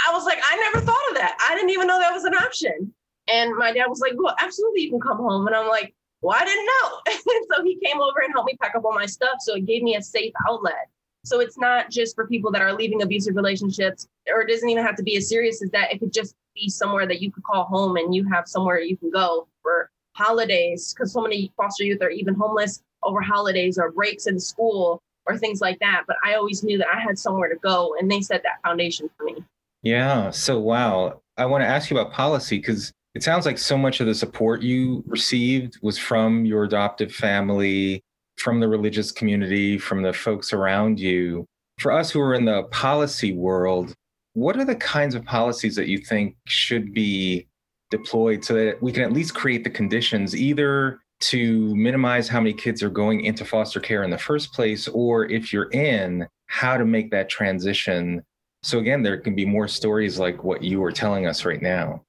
I 0.08 0.14
was 0.14 0.26
like, 0.26 0.40
I 0.44 0.56
never 0.58 0.86
thought 0.86 1.10
of 1.10 1.18
that. 1.18 1.38
I 1.48 1.56
didn't 1.56 1.72
even 1.72 1.88
know 1.88 2.00
that 2.00 2.14
was 2.14 2.24
an 2.24 2.34
option. 2.34 2.94
And 3.32 3.56
my 3.56 3.72
dad 3.72 3.88
was 3.88 4.00
like, 4.00 4.14
Well, 4.18 4.36
absolutely, 4.40 4.84
you 4.84 4.90
can 4.92 5.02
come 5.02 5.18
home. 5.18 5.48
And 5.48 5.56
I'm 5.56 5.68
like, 5.68 5.94
Well, 6.22 6.38
I 6.40 6.46
didn't 6.46 6.66
know. 6.66 7.00
and 7.36 7.46
so 7.54 7.64
he 7.64 7.80
came 7.84 8.00
over 8.00 8.20
and 8.24 8.34
helped 8.34 8.48
me 8.48 8.58
pack 8.62 8.76
up 8.76 8.86
all 8.86 8.94
my 8.94 9.06
stuff. 9.06 9.38
So 9.40 9.56
it 9.56 9.66
gave 9.66 9.84
me 9.84 9.96
a 9.96 10.02
safe 10.02 10.34
outlet. 10.48 10.90
So 11.24 11.40
it's 11.40 11.58
not 11.58 11.92
just 11.92 12.16
for 12.16 12.28
people 12.28 12.52
that 12.52 12.64
are 12.64 12.74
leaving 12.74 13.04
abusive 13.04 13.36
relationships, 13.36 14.08
or 14.28 14.42
it 14.42 14.50
doesn't 14.50 14.68
even 14.68 14.84
have 14.84 14.96
to 14.96 15.04
be 15.04 15.18
as 15.18 15.30
serious 15.30 15.62
as 15.62 15.70
that. 15.72 15.94
It 15.94 16.00
could 16.00 16.12
just 16.12 16.36
be 16.56 16.68
somewhere 16.68 17.06
that 17.08 17.22
you 17.22 17.32
could 17.32 17.44
call 17.44 17.66
home 17.66 17.96
and 17.98 18.14
you 18.14 18.28
have 18.30 18.48
somewhere 18.48 18.80
you 18.80 18.98
can 18.98 19.12
go 19.12 19.48
for 19.62 19.92
holidays, 20.14 20.94
because 20.94 21.14
so 21.14 21.22
many 21.22 21.52
foster 21.56 21.84
youth 21.84 22.02
are 22.02 22.10
even 22.10 22.34
homeless 22.34 22.82
over 23.04 23.22
holidays 23.22 23.78
or 23.78 23.92
breaks 23.92 24.26
in 24.28 24.40
school 24.40 25.02
or 25.26 25.38
things 25.38 25.62
like 25.62 25.80
that. 25.80 26.04
But 26.08 26.18
I 26.24 26.36
always 26.36 26.64
knew 26.64 26.78
that 26.78 26.88
I 26.94 27.00
had 27.00 27.18
somewhere 27.18 27.50
to 27.50 27.58
go, 27.58 27.96
and 28.00 28.10
they 28.10 28.22
set 28.22 28.44
that 28.44 28.62
foundation 28.64 29.10
for 29.18 29.24
me. 29.24 29.44
Yeah. 29.84 30.32
So, 30.32 30.60
wow. 30.60 31.22
I 31.38 31.46
want 31.46 31.64
to 31.64 31.68
ask 31.68 31.90
you 31.90 31.98
about 31.98 32.14
policy 32.14 32.58
because 32.58 32.92
it 33.16 33.24
sounds 33.24 33.46
like 33.46 33.58
so 33.58 33.78
much 33.78 34.00
of 34.00 34.08
the 34.08 34.16
support 34.16 34.62
you 34.62 35.04
received 35.08 35.80
was 35.82 35.98
from 35.98 36.46
your 36.46 36.64
adoptive 36.64 37.12
family, 37.12 38.04
from 38.38 38.60
the 38.60 38.68
religious 38.68 39.12
community, 39.12 39.78
from 39.78 40.02
the 40.02 40.14
folks 40.14 40.54
around 40.54 41.00
you. 41.00 41.46
For 41.80 41.92
us 41.92 42.12
who 42.12 42.22
are 42.22 42.36
in 42.36 42.46
the 42.46 42.64
policy 42.64 43.34
world, 43.34 43.94
what 44.34 44.56
are 44.56 44.66
the 44.66 44.76
kinds 44.76 45.16
of 45.16 45.26
policies 45.26 45.76
that 45.76 45.88
you 45.88 45.98
think 45.98 46.36
should 46.46 46.94
be 46.94 47.48
deployed 47.90 48.46
so 48.46 48.54
that 48.54 48.82
we 48.82 48.92
can 48.92 49.04
at 49.04 49.12
least 49.12 49.36
create 49.36 49.64
the 49.64 49.70
conditions 49.70 50.36
either 50.36 51.00
to 51.22 51.76
minimize 51.76 52.28
how 52.28 52.40
many 52.40 52.54
kids 52.54 52.84
are 52.84 52.90
going 52.90 53.22
into 53.22 53.46
foster 53.46 53.80
care 53.80 54.04
in 54.04 54.10
the 54.10 54.18
first 54.18 54.54
place, 54.54 54.88
or 54.88 55.26
if 55.26 55.54
you're 55.54 55.72
in, 55.72 56.28
how 56.48 56.78
to 56.78 56.86
make 56.86 57.12
that 57.12 57.30
transition. 57.30 58.24
So, 58.64 58.80
again, 58.80 59.04
there 59.04 59.18
can 59.18 59.36
be 59.36 59.46
more 59.46 59.68
stories 59.68 60.20
like 60.20 60.44
what 60.44 60.64
you 60.64 60.84
are 60.84 60.92
telling 60.92 61.26
us 61.26 61.46
right 61.46 61.62
now. 61.62 62.04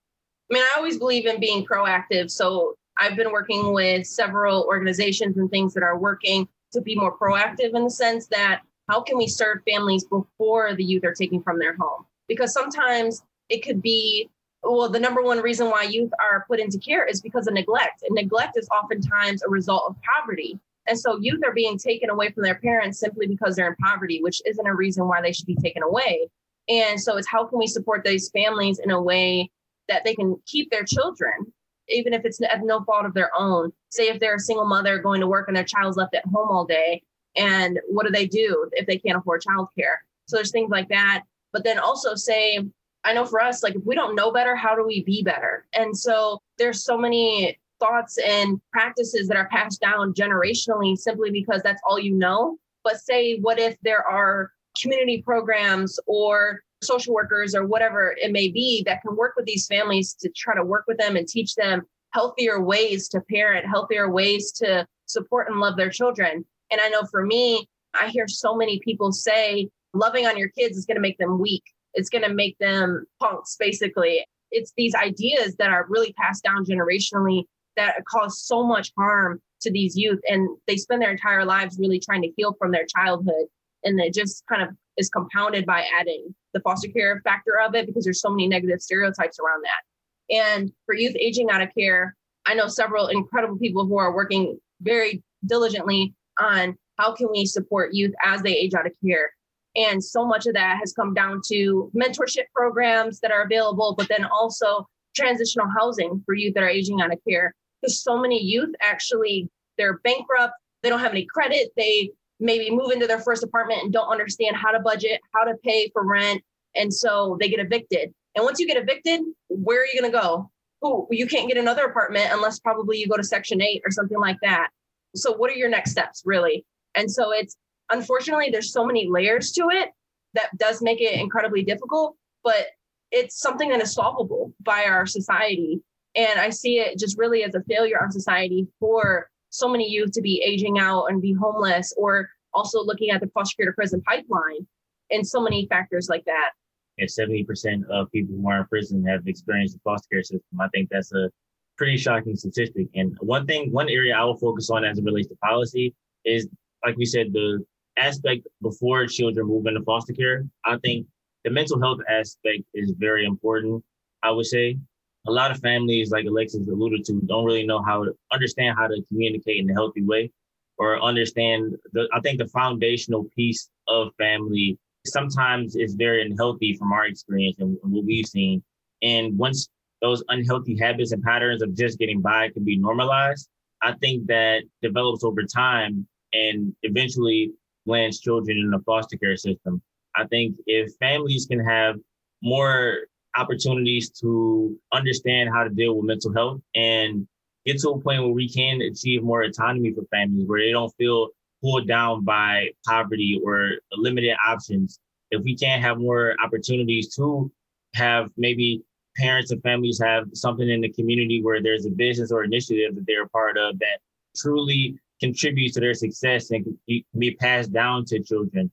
I 0.51 0.55
mean, 0.55 0.63
I 0.63 0.75
always 0.77 0.99
believe 0.99 1.27
in 1.27 1.41
being 1.41 1.65
proactive. 1.65 2.31
So, 2.31 2.75
I've 2.99 3.17
been 3.17 3.33
working 3.33 3.73
with 3.73 4.07
several 4.07 4.65
organizations 4.65 5.39
and 5.39 5.51
things 5.51 5.73
that 5.75 5.83
are 5.83 5.99
working 5.99 6.47
to 6.73 6.81
be 6.81 6.95
more 6.95 7.17
proactive 7.17 7.75
in 7.75 7.85
the 7.85 7.91
sense 7.91 8.27
that 8.29 8.63
how 8.89 9.01
can 9.01 9.17
we 9.17 9.27
serve 9.27 9.59
families 9.69 10.05
before 10.05 10.75
the 10.75 10.85
youth 10.85 11.05
are 11.05 11.15
taken 11.15 11.43
from 11.43 11.59
their 11.59 11.75
home? 11.77 12.05
Because 12.29 12.53
sometimes 12.53 13.23
it 13.49 13.63
could 13.63 13.81
be 13.81 14.29
well, 14.63 14.89
the 14.89 15.01
number 15.01 15.23
one 15.23 15.41
reason 15.41 15.71
why 15.71 15.83
youth 15.83 16.13
are 16.21 16.45
put 16.47 16.61
into 16.61 16.79
care 16.79 17.05
is 17.07 17.21
because 17.21 17.47
of 17.47 17.55
neglect. 17.55 18.03
And 18.03 18.15
neglect 18.15 18.57
is 18.57 18.69
oftentimes 18.69 19.43
a 19.43 19.51
result 19.51 19.85
of 19.89 19.97
poverty. 20.03 20.59
And 20.87 20.99
so 20.99 21.19
youth 21.21 21.41
are 21.45 21.53
being 21.53 21.79
taken 21.79 22.11
away 22.11 22.31
from 22.31 22.43
their 22.43 22.57
parents 22.57 22.99
simply 22.99 23.27
because 23.27 23.57
they're 23.57 23.69
in 23.69 23.77
poverty, 23.77 24.21
which 24.23 24.41
isn't 24.47 24.67
a 24.67 24.75
reason 24.75 25.07
why 25.07 25.21
they 25.21 25.33
should 25.33 25.47
be 25.47 25.57
taken 25.57 25.83
away. 25.83 26.29
And 26.69 27.01
so 27.01 27.17
it's 27.17 27.29
how 27.29 27.45
can 27.45 27.59
we 27.59 27.67
support 27.67 28.05
these 28.05 28.31
families 28.31 28.79
in 28.79 28.91
a 28.91 29.01
way 29.01 29.51
that 29.89 30.05
they 30.05 30.15
can 30.15 30.41
keep 30.47 30.71
their 30.71 30.85
children, 30.85 31.53
even 31.89 32.13
if 32.13 32.25
it's 32.25 32.41
at 32.41 32.63
no 32.63 32.83
fault 32.85 33.05
of 33.05 33.15
their 33.15 33.31
own. 33.37 33.73
Say 33.91 34.09
if 34.09 34.21
they're 34.21 34.37
a 34.37 34.41
single 34.41 34.67
mother 34.67 34.99
going 34.99 35.21
to 35.21 35.27
work 35.27 35.49
and 35.49 35.57
their 35.57 35.65
child's 35.65 35.97
left 35.97 36.15
at 36.15 36.25
home 36.27 36.49
all 36.51 36.65
day, 36.65 37.03
and 37.37 37.81
what 37.89 38.07
do 38.07 38.13
they 38.13 38.27
do 38.27 38.69
if 38.73 38.87
they 38.87 38.99
can't 38.99 39.19
afford 39.19 39.43
childcare? 39.43 39.97
So 40.27 40.37
there's 40.37 40.53
things 40.53 40.71
like 40.71 40.89
that. 40.89 41.25
But 41.53 41.65
then 41.65 41.79
also 41.79 42.15
say 42.15 42.61
I 43.05 43.13
know 43.13 43.25
for 43.25 43.43
us, 43.43 43.63
like 43.63 43.75
if 43.75 43.83
we 43.85 43.95
don't 43.95 44.15
know 44.15 44.33
better, 44.33 44.55
how 44.55 44.75
do 44.75 44.85
we 44.87 45.03
be 45.03 45.23
better? 45.23 45.67
And 45.73 45.97
so 45.97 46.41
there's 46.59 46.85
so 46.85 46.97
many 46.97 47.59
thoughts 47.81 48.17
and 48.19 48.61
practices 48.73 49.27
that 49.29 49.37
are 49.37 49.49
passed 49.49 49.81
down 49.81 50.15
generationally 50.15 50.97
simply 50.97 51.31
because 51.31 51.63
that's 51.63 51.83
all 51.89 51.99
you 51.99 52.15
know. 52.15 52.59
But 52.85 52.99
say, 53.01 53.39
what 53.39 53.59
if 53.59 53.77
there 53.83 54.07
are 54.07 54.53
community 54.81 55.23
programs 55.23 55.99
or 56.07 56.61
social 56.83 57.15
workers 57.15 57.55
or 57.55 57.67
whatever 57.67 58.17
it 58.21 58.33
may 58.33 58.49
be 58.49 58.83
that 58.87 59.03
can 59.03 59.17
work 59.17 59.35
with 59.37 59.47
these 59.47 59.67
families 59.67 60.15
to 60.15 60.29
try 60.31 60.55
to 60.55 60.65
work 60.65 60.85
with 60.87 60.99
them 60.99 61.17
and 61.17 61.27
teach 61.27 61.55
them 61.55 61.83
healthier 62.11 62.61
ways 62.61 63.09
to 63.09 63.21
parent, 63.23 63.67
healthier 63.67 64.11
ways 64.11 64.53
to 64.53 64.87
support 65.07 65.49
and 65.49 65.61
love 65.61 65.77
their 65.77 65.91
children. 65.91 66.45
And 66.71 66.81
I 66.81 66.89
know 66.89 67.03
for 67.11 67.25
me, 67.25 67.69
I 68.01 68.09
hear 68.09 68.27
so 68.29 68.57
many 68.57 68.81
people 68.81 69.13
say, 69.13 69.69
loving 69.95 70.27
on 70.27 70.39
your 70.39 70.49
kids 70.49 70.77
is 70.77 70.87
going 70.87 70.97
to 70.97 71.03
make 71.03 71.19
them 71.19 71.39
weak. 71.39 71.63
It's 71.95 72.09
going 72.09 72.25
to 72.25 72.33
make 72.33 72.57
them 72.59 73.07
punks, 73.21 73.57
basically. 73.59 74.27
It's 74.51 74.73
these 74.77 74.95
ideas 74.95 75.57
that 75.57 75.71
are 75.71 75.87
really 75.89 76.13
passed 76.15 76.43
down 76.43 76.65
generationally 76.65 77.45
that 77.77 77.95
cause 78.07 78.43
so 78.43 78.63
much 78.63 78.93
harm 78.97 79.41
to 79.63 79.71
these 79.71 79.97
youth. 79.97 80.21
And 80.29 80.49
they 80.67 80.77
spend 80.77 81.03
their 81.03 81.11
entire 81.11 81.45
lives 81.45 81.79
really 81.79 82.01
trying 82.01 82.23
to 82.23 82.33
heal 82.37 82.55
from 82.59 82.71
their 82.71 82.87
childhood. 82.87 83.47
And 83.85 83.99
it 84.01 84.15
just 84.15 84.45
kind 84.47 84.63
of 84.63 84.71
is 84.97 85.09
compounded 85.09 85.65
by 85.67 85.85
adding 85.99 86.35
the 86.53 86.61
foster 86.61 86.89
care 86.89 87.21
factor 87.25 87.59
of 87.65 87.75
it 87.75 87.87
because 87.87 88.05
there's 88.05 88.21
so 88.21 88.31
many 88.31 88.47
negative 88.47 88.81
stereotypes 88.81 89.39
around 89.39 89.63
that. 89.65 90.35
And 90.35 90.73
for 90.87 90.95
youth 90.95 91.17
aging 91.19 91.51
out 91.51 91.63
of 91.63 91.71
care, 91.77 92.15
I 92.47 92.55
know 92.55 92.69
several 92.69 93.07
incredible 93.09 93.59
people 93.59 93.87
who 93.87 93.99
are 93.99 94.15
working 94.15 94.59
very 94.81 95.23
diligently 95.47 96.15
on 96.41 96.77
how 96.99 97.15
can 97.15 97.29
we 97.31 97.47
support 97.47 97.95
youth 97.95 98.13
as 98.25 98.43
they 98.43 98.55
age 98.55 98.75
out 98.75 98.87
of 98.87 98.93
care. 99.05 99.33
And 99.75 100.03
so 100.03 100.27
much 100.27 100.47
of 100.47 100.55
that 100.55 100.79
has 100.79 100.93
come 100.93 101.15
down 101.15 101.41
to 101.49 101.91
mentorship 101.97 102.45
programs 102.55 103.21
that 103.21 103.31
are 103.31 103.43
available, 103.43 103.95
but 103.97 104.09
then 104.09 104.25
also 104.25 104.87
transitional 105.17 105.67
housing 105.69 106.23
for 106.27 106.35
youth 106.35 106.55
that 106.55 106.63
are 106.63 106.69
aging 106.69 107.01
out 107.01 107.13
of 107.13 107.19
care. 107.29 107.55
Because 107.81 108.03
so 108.03 108.19
many 108.19 108.41
youth 108.43 108.75
actually, 108.81 109.49
they're 109.79 109.99
bankrupt, 110.05 110.55
they 110.83 110.89
don't 110.89 111.01
have 111.01 111.13
any 111.13 111.25
credit, 111.25 111.71
they 111.77 112.11
maybe 112.39 112.71
move 112.71 112.91
into 112.91 113.07
their 113.07 113.21
first 113.21 113.43
apartment 113.43 113.83
and 113.83 113.93
don't 113.93 114.11
understand 114.11 114.57
how 114.57 114.71
to 114.71 114.81
budget, 114.81 115.21
how 115.35 115.45
to 115.45 115.55
pay 115.65 115.89
for 115.93 116.05
rent. 116.07 116.43
And 116.75 116.93
so 116.93 117.37
they 117.41 117.49
get 117.49 117.61
evicted. 117.61 118.13
And 118.35 118.45
once 118.45 118.59
you 118.59 118.67
get 118.67 118.77
evicted, 118.77 119.21
where 119.49 119.83
are 119.83 119.87
you 119.87 120.01
going 120.01 120.13
to 120.13 120.19
go? 120.19 120.51
Oh, 120.83 121.07
you 121.11 121.27
can't 121.27 121.49
get 121.49 121.59
another 121.59 121.85
apartment 121.85 122.29
unless 122.33 122.59
probably 122.59 122.99
you 122.99 123.07
go 123.07 123.17
to 123.17 123.23
Section 123.23 123.63
8 123.63 123.83
or 123.85 123.91
something 123.91 124.19
like 124.19 124.39
that. 124.43 124.71
So, 125.15 125.33
what 125.37 125.51
are 125.51 125.55
your 125.55 125.69
next 125.69 125.93
steps, 125.93 126.23
really? 126.25 126.65
And 126.95 127.11
so, 127.11 127.31
it's 127.31 127.57
unfortunately, 127.93 128.49
there's 128.51 128.73
so 128.73 128.85
many 128.85 129.09
layers 129.09 129.53
to 129.53 129.69
it 129.71 129.91
that 130.35 130.57
does 130.57 130.83
make 130.83 131.01
it 131.01 131.19
incredibly 131.19 131.63
difficult, 131.63 132.17
but 132.43 132.67
it's 133.11 133.41
something 133.41 133.69
that 133.69 133.83
is 133.83 133.93
solvable 133.93 134.53
by 134.61 134.85
our 134.85 135.07
society. 135.07 135.81
And 136.15 136.41
I 136.41 136.51
see 136.51 136.79
it 136.79 136.99
just 136.99 137.19
really 137.19 137.45
as 137.45 137.55
a 137.55 137.63
failure 137.63 138.03
on 138.03 138.11
society 138.11 138.67
for 138.81 139.29
so 139.51 139.69
many 139.69 139.89
youth 139.89 140.13
to 140.13 140.23
be 140.23 140.43
aging 140.45 140.79
out 140.79 141.07
and 141.07 141.21
be 141.21 141.35
homeless, 141.35 141.93
or 141.97 142.31
also 142.55 142.83
looking 142.83 143.11
at 143.11 143.21
the 143.21 143.29
foster 143.29 143.57
care 143.57 143.67
to 143.67 143.73
prison 143.73 144.03
pipeline 144.03 144.67
and 145.11 145.27
so 145.27 145.41
many 145.41 145.67
factors 145.69 146.09
like 146.09 146.25
that. 146.25 146.51
And 146.99 147.09
70% 147.09 147.85
of 147.91 148.11
people 148.13 148.37
who 148.37 148.49
are 148.49 148.61
in 148.61 148.67
prison 148.67 149.05
have 149.07 149.27
experienced 149.27 149.75
the 149.75 149.81
foster 149.85 150.09
care 150.13 150.23
system. 150.23 150.61
I 150.61 150.69
think 150.69 150.89
that's 150.91 151.13
a 151.13 151.31
pretty 151.77 151.97
shocking 151.97 152.37
statistic. 152.37 152.89
And 152.95 153.17
one 153.21 153.47
thing, 153.47 153.73
one 153.73 153.89
area 153.89 154.15
I 154.15 154.25
will 154.25 154.37
focus 154.37 154.71
on 154.71 154.85
as 154.85 154.99
it 154.99 155.05
relates 155.05 155.29
to 155.29 155.37
policy 155.37 155.95
is, 156.25 156.49
like 156.85 156.97
we 156.97 157.05
said, 157.05 157.33
the 157.33 157.65
aspect 157.97 158.47
before 158.63 159.07
children 159.07 159.47
move 159.47 159.67
into 159.67 159.83
foster 159.83 160.13
care. 160.13 160.45
I 160.65 160.77
think 160.79 161.07
the 161.45 161.51
mental 161.51 161.81
health 161.81 162.01
aspect 162.09 162.65
is 162.75 162.93
very 162.99 163.25
important. 163.25 163.85
I 164.23 164.31
would 164.31 164.47
say 164.47 164.79
a 165.27 165.31
lot 165.31 165.51
of 165.51 165.61
families, 165.61 166.11
like 166.11 166.27
Alexis 166.27 166.67
alluded 166.69 167.05
to, 167.07 167.21
don't 167.27 167.45
really 167.45 167.67
know 167.67 167.83
how 167.83 168.05
to 168.05 168.13
understand 168.33 168.77
how 168.79 168.89
to 168.89 169.03
communicate 169.09 169.59
in 169.59 169.71
a 169.71 169.75
healthy 169.75 170.03
way 170.03 170.31
or 170.79 171.01
understand 171.03 171.77
the, 171.93 172.09
I 172.13 172.21
think 172.21 172.39
the 172.39 172.49
foundational 172.49 173.25
piece 173.37 173.71
of 173.89 174.09
family 174.19 174.79
sometimes 175.07 175.77
is 175.77 175.95
very 175.95 176.23
unhealthy 176.23 176.75
from 176.75 176.93
our 176.93 177.07
experience 177.07 177.59
and 177.59 177.77
what 177.83 178.05
we've 178.05 178.27
seen. 178.27 178.63
And 179.03 179.37
once 179.37 179.69
those 180.01 180.23
unhealthy 180.29 180.77
habits 180.79 181.13
and 181.13 181.23
patterns 181.23 181.63
of 181.63 181.77
just 181.77 181.99
getting 181.99 182.21
by 182.21 182.51
can 182.51 182.65
be 182.65 182.77
normalized, 182.77 183.49
I 183.83 183.95
think 183.95 184.27
that 184.27 184.63
develops 184.81 185.25
over 185.25 185.43
time 185.43 186.07
and 186.33 186.75
eventually 186.83 187.53
lands 187.87 188.21
children 188.21 188.59
in 188.59 188.71
the 188.71 188.81
foster 188.81 189.17
care 189.17 189.37
system. 189.37 189.83
I 190.17 190.27
think 190.27 190.57
if 190.67 190.93
families 191.01 191.47
can 191.47 191.61
have 191.61 191.97
more 192.43 193.07
opportunities 193.37 194.11
to 194.11 194.79
understand 194.93 195.51
how 195.51 195.65
to 195.65 195.71
deal 195.71 195.97
with 195.97 196.05
mental 196.05 196.33
health 196.35 196.61
and 196.75 197.27
get 197.65 197.79
to 197.79 197.91
a 197.91 198.01
point 198.01 198.23
where 198.23 198.33
we 198.33 198.49
can 198.49 198.83
achieve 198.83 199.23
more 199.23 199.43
autonomy 199.43 199.93
for 199.93 200.05
families 200.11 200.47
where 200.47 200.61
they 200.61 200.73
don't 200.73 200.93
feel 200.99 201.29
pulled 201.63 201.87
down 201.87 202.25
by 202.25 202.69
poverty 202.87 203.41
or 203.45 203.73
limited 203.93 204.37
options. 204.47 204.99
If 205.31 205.43
we 205.43 205.57
can't 205.57 205.83
have 205.83 205.99
more 205.99 206.35
opportunities 206.45 207.15
to 207.15 207.51
have 207.95 208.31
maybe 208.37 208.83
parents 209.17 209.51
and 209.51 209.63
families 209.63 210.01
have 210.03 210.25
something 210.35 210.69
in 210.69 210.81
the 210.81 210.93
community 210.93 211.43
where 211.43 211.63
there's 211.63 211.87
a 211.87 211.91
business 211.91 212.33
or 212.33 212.45
initiative 212.45 212.95
that 212.97 213.05
they're 213.07 213.25
a 213.25 213.29
part 213.29 213.57
of 213.57 213.79
that 213.79 213.99
truly 214.37 214.99
contributes 215.23 215.75
to 215.75 215.81
their 215.81 215.95
success 215.95 216.51
and 216.51 216.65
can 216.65 217.05
be 217.19 217.37
passed 217.41 217.73
down 217.73 218.05
to 218.07 218.21
children. 218.21 218.71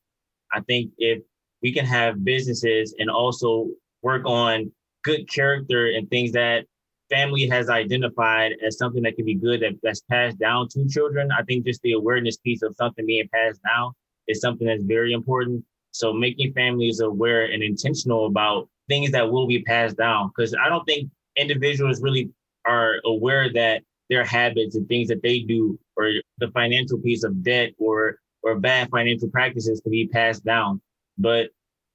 I 0.52 0.62
think 0.62 0.92
if 0.98 1.22
we 1.62 1.72
can 1.72 1.86
have 1.86 2.26
businesses 2.26 2.96
and 2.98 3.10
also 3.10 3.68
work 4.02 4.26
on 4.26 4.72
good 5.04 5.30
character 5.30 5.92
and 5.92 6.10
things 6.10 6.32
that 6.32 6.66
family 7.10 7.48
has 7.48 7.70
identified 7.70 8.54
as 8.66 8.78
something 8.78 9.04
that 9.04 9.16
can 9.16 9.26
be 9.26 9.36
good 9.36 9.62
that, 9.62 9.74
that's 9.84 10.02
passed 10.02 10.40
down 10.40 10.68
to 10.70 10.88
children. 10.88 11.30
I 11.32 11.44
think 11.44 11.66
just 11.66 11.82
the 11.82 11.94
awareness 11.94 12.38
piece 12.38 12.62
of 12.64 12.76
something 12.78 13.06
being 13.06 13.30
passed 13.34 13.62
down 13.64 13.92
is 14.28 14.42
something 14.42 14.68
that's 14.68 14.84
very 14.84 15.14
important. 15.14 15.64
So 15.92 16.14
making 16.14 16.54
families 16.54 17.00
aware 17.00 17.46
and 17.46 17.64
intentional 17.64 18.26
about 18.26 18.70
things 18.88 19.12
that 19.12 19.32
will 19.32 19.48
be 19.48 19.62
passed 19.64 19.98
down. 19.98 20.32
Because 20.36 20.56
I 20.64 20.70
don't 20.70 20.86
think 20.86 21.10
individuals 21.36 22.02
really 22.02 22.32
are 22.66 22.96
aware 23.06 23.52
that 23.54 23.84
their 24.10 24.24
habits 24.24 24.76
and 24.76 24.88
things 24.88 25.08
that 25.08 25.22
they 25.22 25.39
do 25.39 25.80
or 25.95 26.12
the 26.39 26.50
financial 26.50 26.98
piece 26.98 27.24
of 27.24 27.43
debt 27.43 27.72
or 27.78 28.17
or 28.41 28.60
bad 28.60 28.89
financial 28.89 29.30
practices 29.30 29.82
to 29.82 29.89
be 29.89 30.08
passed 30.08 30.45
down. 30.45 30.82
But 31.17 31.50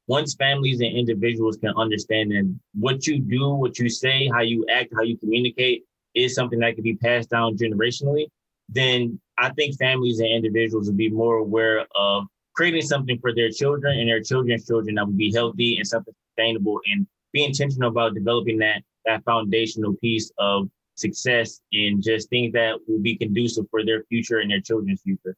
once 0.06 0.34
families 0.34 0.80
and 0.80 0.94
individuals 0.94 1.56
can 1.56 1.72
understand 1.76 2.32
and 2.32 2.60
what 2.74 3.06
you 3.06 3.18
do, 3.18 3.54
what 3.54 3.78
you 3.78 3.88
say, 3.88 4.28
how 4.28 4.40
you 4.40 4.66
act, 4.70 4.92
how 4.94 5.02
you 5.02 5.16
communicate 5.16 5.84
is 6.14 6.34
something 6.34 6.58
that 6.58 6.74
can 6.74 6.84
be 6.84 6.96
passed 6.96 7.30
down 7.30 7.56
generationally, 7.56 8.26
then 8.68 9.18
I 9.38 9.50
think 9.50 9.78
families 9.78 10.20
and 10.20 10.28
individuals 10.28 10.88
will 10.88 10.96
be 10.96 11.08
more 11.08 11.38
aware 11.38 11.86
of 11.94 12.24
creating 12.54 12.82
something 12.82 13.18
for 13.18 13.34
their 13.34 13.50
children 13.50 13.98
and 13.98 14.08
their 14.08 14.22
children's 14.22 14.66
children 14.66 14.94
that 14.94 15.06
will 15.06 15.14
be 15.14 15.32
healthy 15.32 15.76
and 15.76 15.86
something 15.86 16.14
sustainable 16.28 16.80
and 16.86 17.06
be 17.32 17.44
intentional 17.44 17.88
about 17.88 18.14
developing 18.14 18.58
that 18.58 18.82
that 19.06 19.24
foundational 19.24 19.94
piece 19.96 20.30
of 20.38 20.68
success 20.94 21.60
and 21.72 22.02
just 22.02 22.28
things 22.30 22.52
that 22.52 22.78
will 22.86 23.00
be 23.00 23.16
conducive 23.16 23.66
for 23.70 23.84
their 23.84 24.04
future 24.04 24.38
and 24.38 24.50
their 24.50 24.60
children's 24.60 25.02
future. 25.02 25.36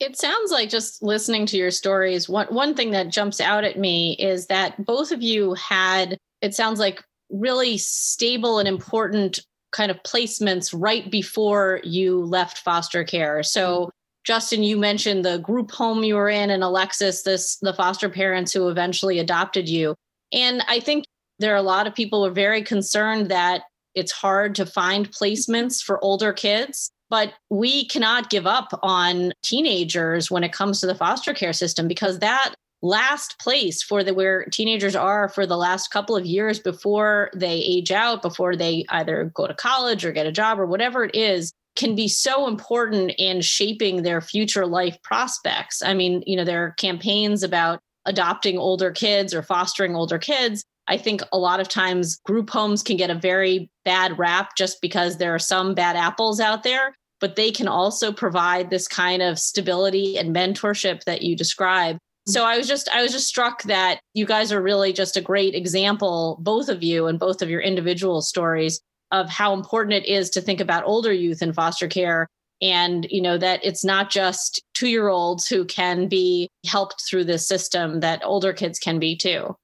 It 0.00 0.18
sounds 0.18 0.50
like 0.50 0.68
just 0.68 1.02
listening 1.02 1.46
to 1.46 1.56
your 1.56 1.70
stories, 1.70 2.28
one 2.28 2.48
one 2.48 2.74
thing 2.74 2.90
that 2.90 3.10
jumps 3.10 3.40
out 3.40 3.64
at 3.64 3.78
me 3.78 4.16
is 4.18 4.48
that 4.48 4.84
both 4.84 5.12
of 5.12 5.22
you 5.22 5.54
had 5.54 6.18
it 6.40 6.54
sounds 6.54 6.80
like 6.80 7.02
really 7.30 7.78
stable 7.78 8.58
and 8.58 8.68
important 8.68 9.40
kind 9.72 9.90
of 9.90 10.02
placements 10.02 10.74
right 10.76 11.10
before 11.10 11.80
you 11.82 12.20
left 12.24 12.58
foster 12.58 13.02
care. 13.02 13.42
So 13.42 13.90
Justin, 14.24 14.62
you 14.62 14.78
mentioned 14.78 15.24
the 15.24 15.38
group 15.38 15.70
home 15.70 16.02
you 16.02 16.14
were 16.14 16.30
in, 16.30 16.50
and 16.50 16.62
Alexis, 16.62 17.22
this 17.22 17.56
the 17.58 17.74
foster 17.74 18.08
parents 18.08 18.52
who 18.52 18.68
eventually 18.68 19.18
adopted 19.18 19.68
you. 19.68 19.94
And 20.32 20.62
I 20.66 20.80
think 20.80 21.04
there 21.38 21.52
are 21.52 21.58
a 21.58 21.62
lot 21.62 21.86
of 21.86 21.94
people 21.94 22.22
who 22.24 22.30
are 22.30 22.34
very 22.34 22.62
concerned 22.62 23.30
that 23.30 23.62
it's 23.94 24.12
hard 24.12 24.54
to 24.56 24.66
find 24.66 25.10
placements 25.10 25.82
for 25.82 26.02
older 26.02 26.32
kids. 26.32 26.90
But 27.10 27.34
we 27.50 27.86
cannot 27.86 28.30
give 28.30 28.46
up 28.46 28.78
on 28.82 29.32
teenagers 29.42 30.30
when 30.30 30.42
it 30.42 30.52
comes 30.52 30.80
to 30.80 30.86
the 30.86 30.94
foster 30.94 31.34
care 31.34 31.52
system 31.52 31.86
because 31.86 32.18
that 32.18 32.54
last 32.82 33.38
place 33.38 33.82
for 33.82 34.04
the 34.04 34.12
where 34.12 34.44
teenagers 34.46 34.94
are 34.94 35.28
for 35.28 35.46
the 35.46 35.56
last 35.56 35.88
couple 35.90 36.16
of 36.16 36.26
years 36.26 36.58
before 36.58 37.30
they 37.34 37.54
age 37.54 37.90
out, 37.90 38.20
before 38.20 38.56
they 38.56 38.84
either 38.90 39.30
go 39.34 39.46
to 39.46 39.54
college 39.54 40.04
or 40.04 40.12
get 40.12 40.26
a 40.26 40.32
job 40.32 40.60
or 40.60 40.66
whatever 40.66 41.04
it 41.04 41.14
is, 41.14 41.52
can 41.76 41.94
be 41.94 42.08
so 42.08 42.46
important 42.46 43.12
in 43.18 43.40
shaping 43.40 44.02
their 44.02 44.20
future 44.20 44.66
life 44.66 44.96
prospects. 45.02 45.82
I 45.82 45.94
mean, 45.94 46.22
you 46.26 46.36
know, 46.36 46.44
there 46.44 46.64
are 46.64 46.70
campaigns 46.72 47.42
about 47.42 47.80
adopting 48.06 48.58
older 48.58 48.90
kids 48.90 49.34
or 49.34 49.42
fostering 49.42 49.96
older 49.96 50.18
kids. 50.18 50.64
I 50.86 50.96
think 50.98 51.22
a 51.32 51.38
lot 51.38 51.60
of 51.60 51.68
times 51.68 52.16
group 52.24 52.50
homes 52.50 52.82
can 52.82 52.96
get 52.96 53.10
a 53.10 53.14
very 53.14 53.70
bad 53.84 54.18
rap 54.18 54.56
just 54.56 54.80
because 54.82 55.16
there 55.16 55.34
are 55.34 55.38
some 55.38 55.74
bad 55.74 55.96
apples 55.96 56.40
out 56.40 56.62
there, 56.62 56.94
but 57.20 57.36
they 57.36 57.50
can 57.50 57.68
also 57.68 58.12
provide 58.12 58.70
this 58.70 58.86
kind 58.86 59.22
of 59.22 59.38
stability 59.38 60.18
and 60.18 60.34
mentorship 60.34 61.04
that 61.04 61.22
you 61.22 61.36
describe. 61.36 61.96
So 62.26 62.44
I 62.44 62.56
was 62.56 62.66
just 62.66 62.88
I 62.88 63.02
was 63.02 63.12
just 63.12 63.28
struck 63.28 63.62
that 63.64 64.00
you 64.14 64.24
guys 64.24 64.50
are 64.50 64.62
really 64.62 64.92
just 64.92 65.16
a 65.16 65.20
great 65.20 65.54
example 65.54 66.38
both 66.40 66.70
of 66.70 66.82
you 66.82 67.06
and 67.06 67.18
both 67.18 67.42
of 67.42 67.50
your 67.50 67.60
individual 67.60 68.22
stories 68.22 68.80
of 69.10 69.28
how 69.28 69.52
important 69.52 69.92
it 69.92 70.06
is 70.06 70.30
to 70.30 70.40
think 70.40 70.60
about 70.60 70.84
older 70.86 71.12
youth 71.12 71.42
in 71.42 71.52
foster 71.52 71.86
care 71.86 72.26
and 72.62 73.06
you 73.10 73.20
know 73.20 73.36
that 73.36 73.60
it's 73.62 73.84
not 73.84 74.10
just 74.10 74.62
2-year-olds 74.78 75.46
who 75.46 75.66
can 75.66 76.08
be 76.08 76.48
helped 76.66 77.02
through 77.06 77.24
this 77.24 77.46
system 77.46 78.00
that 78.00 78.24
older 78.24 78.52
kids 78.54 78.78
can 78.78 78.98
be 78.98 79.14
too. 79.16 79.54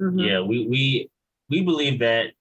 Mm-hmm. 0.00 0.18
Yeah, 0.18 0.40
we 0.40 0.66
we 0.66 1.10
we 1.48 1.62
believe 1.62 1.98
that 2.00 2.32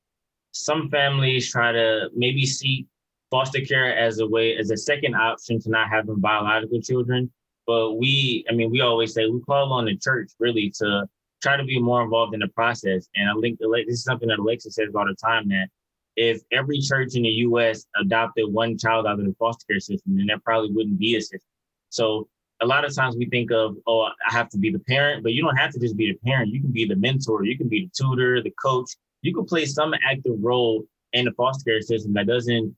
some 0.51 0.89
families 0.89 1.51
try 1.51 1.71
to 1.71 2.09
maybe 2.15 2.45
see 2.45 2.87
foster 3.29 3.61
care 3.61 3.95
as 3.95 4.19
a 4.19 4.27
way 4.27 4.57
as 4.57 4.71
a 4.71 4.77
second 4.77 5.15
option 5.15 5.59
to 5.61 5.69
not 5.69 5.89
having 5.89 6.19
biological 6.19 6.81
children. 6.81 7.31
But 7.67 7.95
we, 7.95 8.45
I 8.49 8.53
mean, 8.53 8.71
we 8.71 8.81
always 8.81 9.13
say 9.13 9.27
we 9.27 9.41
call 9.41 9.71
on 9.73 9.85
the 9.85 9.95
church 9.95 10.31
really 10.39 10.71
to 10.79 11.07
try 11.41 11.55
to 11.55 11.63
be 11.63 11.79
more 11.79 12.01
involved 12.01 12.33
in 12.33 12.39
the 12.39 12.47
process. 12.47 13.07
And 13.15 13.29
I 13.29 13.33
think 13.41 13.59
this 13.59 13.99
is 13.99 14.03
something 14.03 14.27
that 14.29 14.39
Alexa 14.39 14.71
says 14.71 14.89
all 14.95 15.05
the 15.05 15.15
time 15.15 15.47
that 15.49 15.67
if 16.15 16.41
every 16.51 16.79
church 16.79 17.15
in 17.15 17.23
the 17.23 17.29
U.S. 17.29 17.85
adopted 18.01 18.51
one 18.51 18.77
child 18.77 19.05
out 19.05 19.19
of 19.19 19.25
the 19.25 19.35
foster 19.37 19.65
care 19.69 19.79
system, 19.79 20.17
then 20.17 20.25
there 20.27 20.39
probably 20.39 20.71
wouldn't 20.71 20.99
be 20.99 21.15
a 21.15 21.21
system. 21.21 21.41
So 21.89 22.27
a 22.61 22.65
lot 22.65 22.85
of 22.85 22.93
times 22.93 23.15
we 23.15 23.25
think 23.27 23.51
of, 23.51 23.77
oh, 23.87 24.01
I 24.01 24.33
have 24.33 24.49
to 24.49 24.57
be 24.57 24.71
the 24.71 24.79
parent, 24.79 25.23
but 25.23 25.33
you 25.33 25.41
don't 25.41 25.55
have 25.55 25.71
to 25.71 25.79
just 25.79 25.95
be 25.95 26.11
the 26.11 26.17
parent. 26.29 26.51
You 26.51 26.61
can 26.61 26.71
be 26.71 26.85
the 26.85 26.95
mentor, 26.95 27.45
you 27.45 27.57
can 27.57 27.69
be 27.69 27.85
the 27.85 27.91
tutor, 27.97 28.41
the 28.41 28.53
coach. 28.61 28.91
You 29.21 29.33
can 29.33 29.45
play 29.45 29.65
some 29.65 29.93
active 29.93 30.35
role 30.39 30.85
in 31.13 31.25
the 31.25 31.31
foster 31.31 31.71
care 31.71 31.81
system 31.81 32.13
that 32.13 32.27
doesn't 32.27 32.75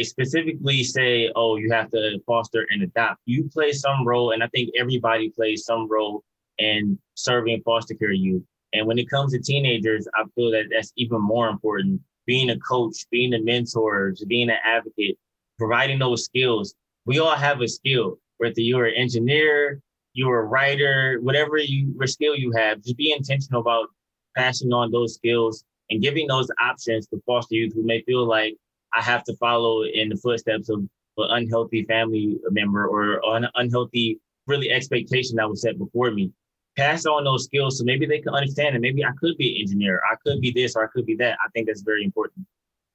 specifically 0.00 0.82
say, 0.82 1.30
oh, 1.36 1.56
you 1.56 1.70
have 1.70 1.90
to 1.90 2.18
foster 2.26 2.66
and 2.70 2.82
adopt. 2.82 3.20
You 3.26 3.48
play 3.52 3.72
some 3.72 4.06
role, 4.06 4.30
and 4.32 4.42
I 4.42 4.48
think 4.48 4.70
everybody 4.78 5.28
plays 5.30 5.64
some 5.64 5.88
role 5.88 6.22
in 6.58 6.98
serving 7.14 7.62
foster 7.62 7.94
care 7.94 8.12
youth. 8.12 8.42
And 8.72 8.86
when 8.86 8.98
it 8.98 9.10
comes 9.10 9.32
to 9.32 9.38
teenagers, 9.38 10.08
I 10.14 10.24
feel 10.34 10.50
that 10.52 10.68
that's 10.70 10.92
even 10.96 11.20
more 11.20 11.48
important. 11.48 12.00
Being 12.26 12.50
a 12.50 12.58
coach, 12.60 13.04
being 13.10 13.34
a 13.34 13.40
mentor, 13.40 14.14
being 14.28 14.48
an 14.48 14.56
advocate, 14.64 15.18
providing 15.58 15.98
those 15.98 16.24
skills. 16.24 16.74
We 17.04 17.18
all 17.18 17.34
have 17.34 17.60
a 17.60 17.68
skill, 17.68 18.18
whether 18.42 18.60
you're 18.60 18.86
an 18.86 18.94
engineer, 18.96 19.80
you're 20.14 20.40
a 20.40 20.44
writer, 20.44 21.18
whatever 21.20 21.58
you 21.58 21.94
skill 22.06 22.34
you 22.34 22.52
have, 22.56 22.82
just 22.82 22.96
be 22.96 23.14
intentional 23.16 23.60
about 23.60 23.86
passing 24.36 24.72
on 24.72 24.90
those 24.90 25.14
skills 25.14 25.64
and 25.90 26.02
giving 26.02 26.26
those 26.26 26.48
options 26.60 27.06
to 27.06 27.22
foster 27.24 27.54
youth 27.54 27.72
who 27.72 27.84
may 27.84 28.02
feel 28.02 28.26
like 28.26 28.56
I 28.94 29.00
have 29.00 29.22
to 29.24 29.36
follow 29.36 29.84
in 29.84 30.08
the 30.08 30.16
footsteps 30.16 30.68
of 30.70 30.80
an 31.18 31.28
unhealthy 31.30 31.84
family 31.84 32.36
member 32.50 32.84
or 32.88 33.20
an 33.36 33.46
unhealthy 33.54 34.18
really 34.48 34.72
expectation 34.72 35.36
that 35.36 35.48
was 35.48 35.62
set 35.62 35.78
before 35.78 36.10
me. 36.10 36.32
Pass 36.76 37.06
on 37.06 37.22
those 37.22 37.44
skills 37.44 37.78
so 37.78 37.84
maybe 37.84 38.06
they 38.06 38.18
can 38.18 38.34
understand 38.34 38.74
and 38.74 38.82
maybe 38.82 39.04
I 39.04 39.12
could 39.20 39.36
be 39.36 39.54
an 39.54 39.60
engineer, 39.60 40.00
I 40.10 40.16
could 40.26 40.40
be 40.40 40.50
this 40.50 40.74
or 40.74 40.82
I 40.82 40.88
could 40.88 41.06
be 41.06 41.14
that. 41.16 41.38
I 41.46 41.48
think 41.50 41.68
that's 41.68 41.82
very 41.82 42.02
important. 42.02 42.44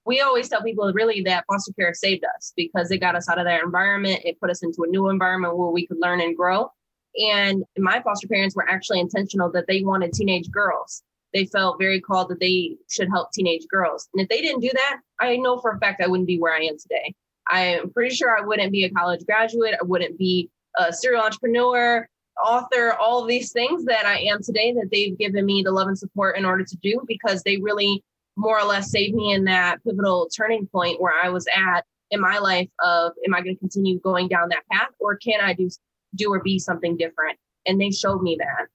We 0.08 0.22
always 0.22 0.50
tell 0.50 0.64
people 0.64 0.92
really 0.94 1.22
that 1.24 1.46
foster 1.48 1.74
care 1.74 1.94
saved 1.94 2.24
us 2.36 2.54
because 2.56 2.90
it 2.90 2.98
got 3.00 3.16
us 3.16 3.30
out 3.30 3.38
of 3.38 3.46
that 3.46 3.62
environment. 3.62 4.22
It 4.24 4.40
put 4.40 4.50
us 4.50 4.64
into 4.64 4.84
a 4.84 4.88
new 4.88 5.10
environment 5.10 5.58
where 5.58 5.70
we 5.70 5.86
could 5.86 5.98
learn 6.00 6.22
and 6.22 6.36
grow. 6.36 6.72
And 7.16 7.64
my 7.78 8.02
foster 8.02 8.28
parents 8.28 8.56
were 8.56 8.68
actually 8.68 9.00
intentional 9.00 9.52
that 9.52 9.66
they 9.68 9.84
wanted 9.84 10.14
teenage 10.14 10.50
girls 10.50 11.04
they 11.34 11.46
felt 11.46 11.80
very 11.80 12.02
called 12.02 12.30
that 12.30 12.40
they 12.40 12.76
should 12.90 13.10
help 13.10 13.32
teenage 13.32 13.68
girls. 13.68 14.08
And 14.14 14.22
if 14.22 14.30
they 14.30 14.42
didn't 14.42 14.62
do 14.62 14.72
that, 14.74 15.00
I 15.20 15.36
know 15.38 15.60
for 15.60 15.72
a 15.72 15.80
fact 15.80 16.02
I 16.02 16.08
wouldn't 16.08 16.28
be 16.28 16.40
where 16.40 16.54
I 16.54 16.62
am 16.62 16.78
today. 16.78 17.14
I 17.50 17.62
am 17.62 17.92
pretty 17.92 18.16
sure 18.16 18.38
I 18.38 18.46
wouldn't 18.46 18.72
be 18.72 18.86
a 18.86 18.90
college 18.90 19.26
graduate. 19.26 19.76
I 19.80 19.86
wouldn't 19.86 20.18
be 20.18 20.50
a 20.78 20.92
serial 20.92 21.24
entrepreneur, 21.24 22.08
author, 22.44 22.94
all 22.94 23.26
these 23.26 23.52
things 23.52 23.86
that 23.86 24.06
I 24.06 24.20
am 24.22 24.42
today 24.42 24.74
that 24.74 24.90
they've 24.92 25.18
given 25.18 25.46
me 25.46 25.64
the 25.64 25.72
love 25.72 25.88
and 25.88 25.98
support 25.98 26.38
in 26.38 26.46
order 26.46 26.64
to 26.64 26.78
do 26.78 27.02
because 27.08 27.44
they 27.44 27.58
really 27.58 28.04
more 28.38 28.60
or 28.60 28.66
less 28.66 28.92
saved 28.92 29.16
me 29.16 29.34
in 29.34 29.44
that 29.46 29.84
pivotal 29.84 30.30
turning 30.36 30.68
point 30.68 31.02
where 31.02 31.14
I 31.14 31.30
was 31.30 31.46
at 31.54 31.84
in 32.12 32.22
my 32.22 32.38
life 32.38 32.70
of 32.84 33.12
am 33.26 33.34
I 33.34 33.42
going 33.42 33.56
to 33.56 33.60
continue 33.60 34.00
going 34.00 34.28
down 34.28 34.50
that 34.50 34.64
path 34.72 34.92
or 35.00 35.18
can 35.18 35.42
I 35.42 35.54
do 35.54 35.70
do 36.16 36.32
or 36.32 36.42
be 36.42 36.58
something 36.58 36.96
different? 36.96 37.38
And 37.66 37.82
they 37.82 37.92
showed 37.92 38.22
me 38.22 38.38
that. 38.40 38.68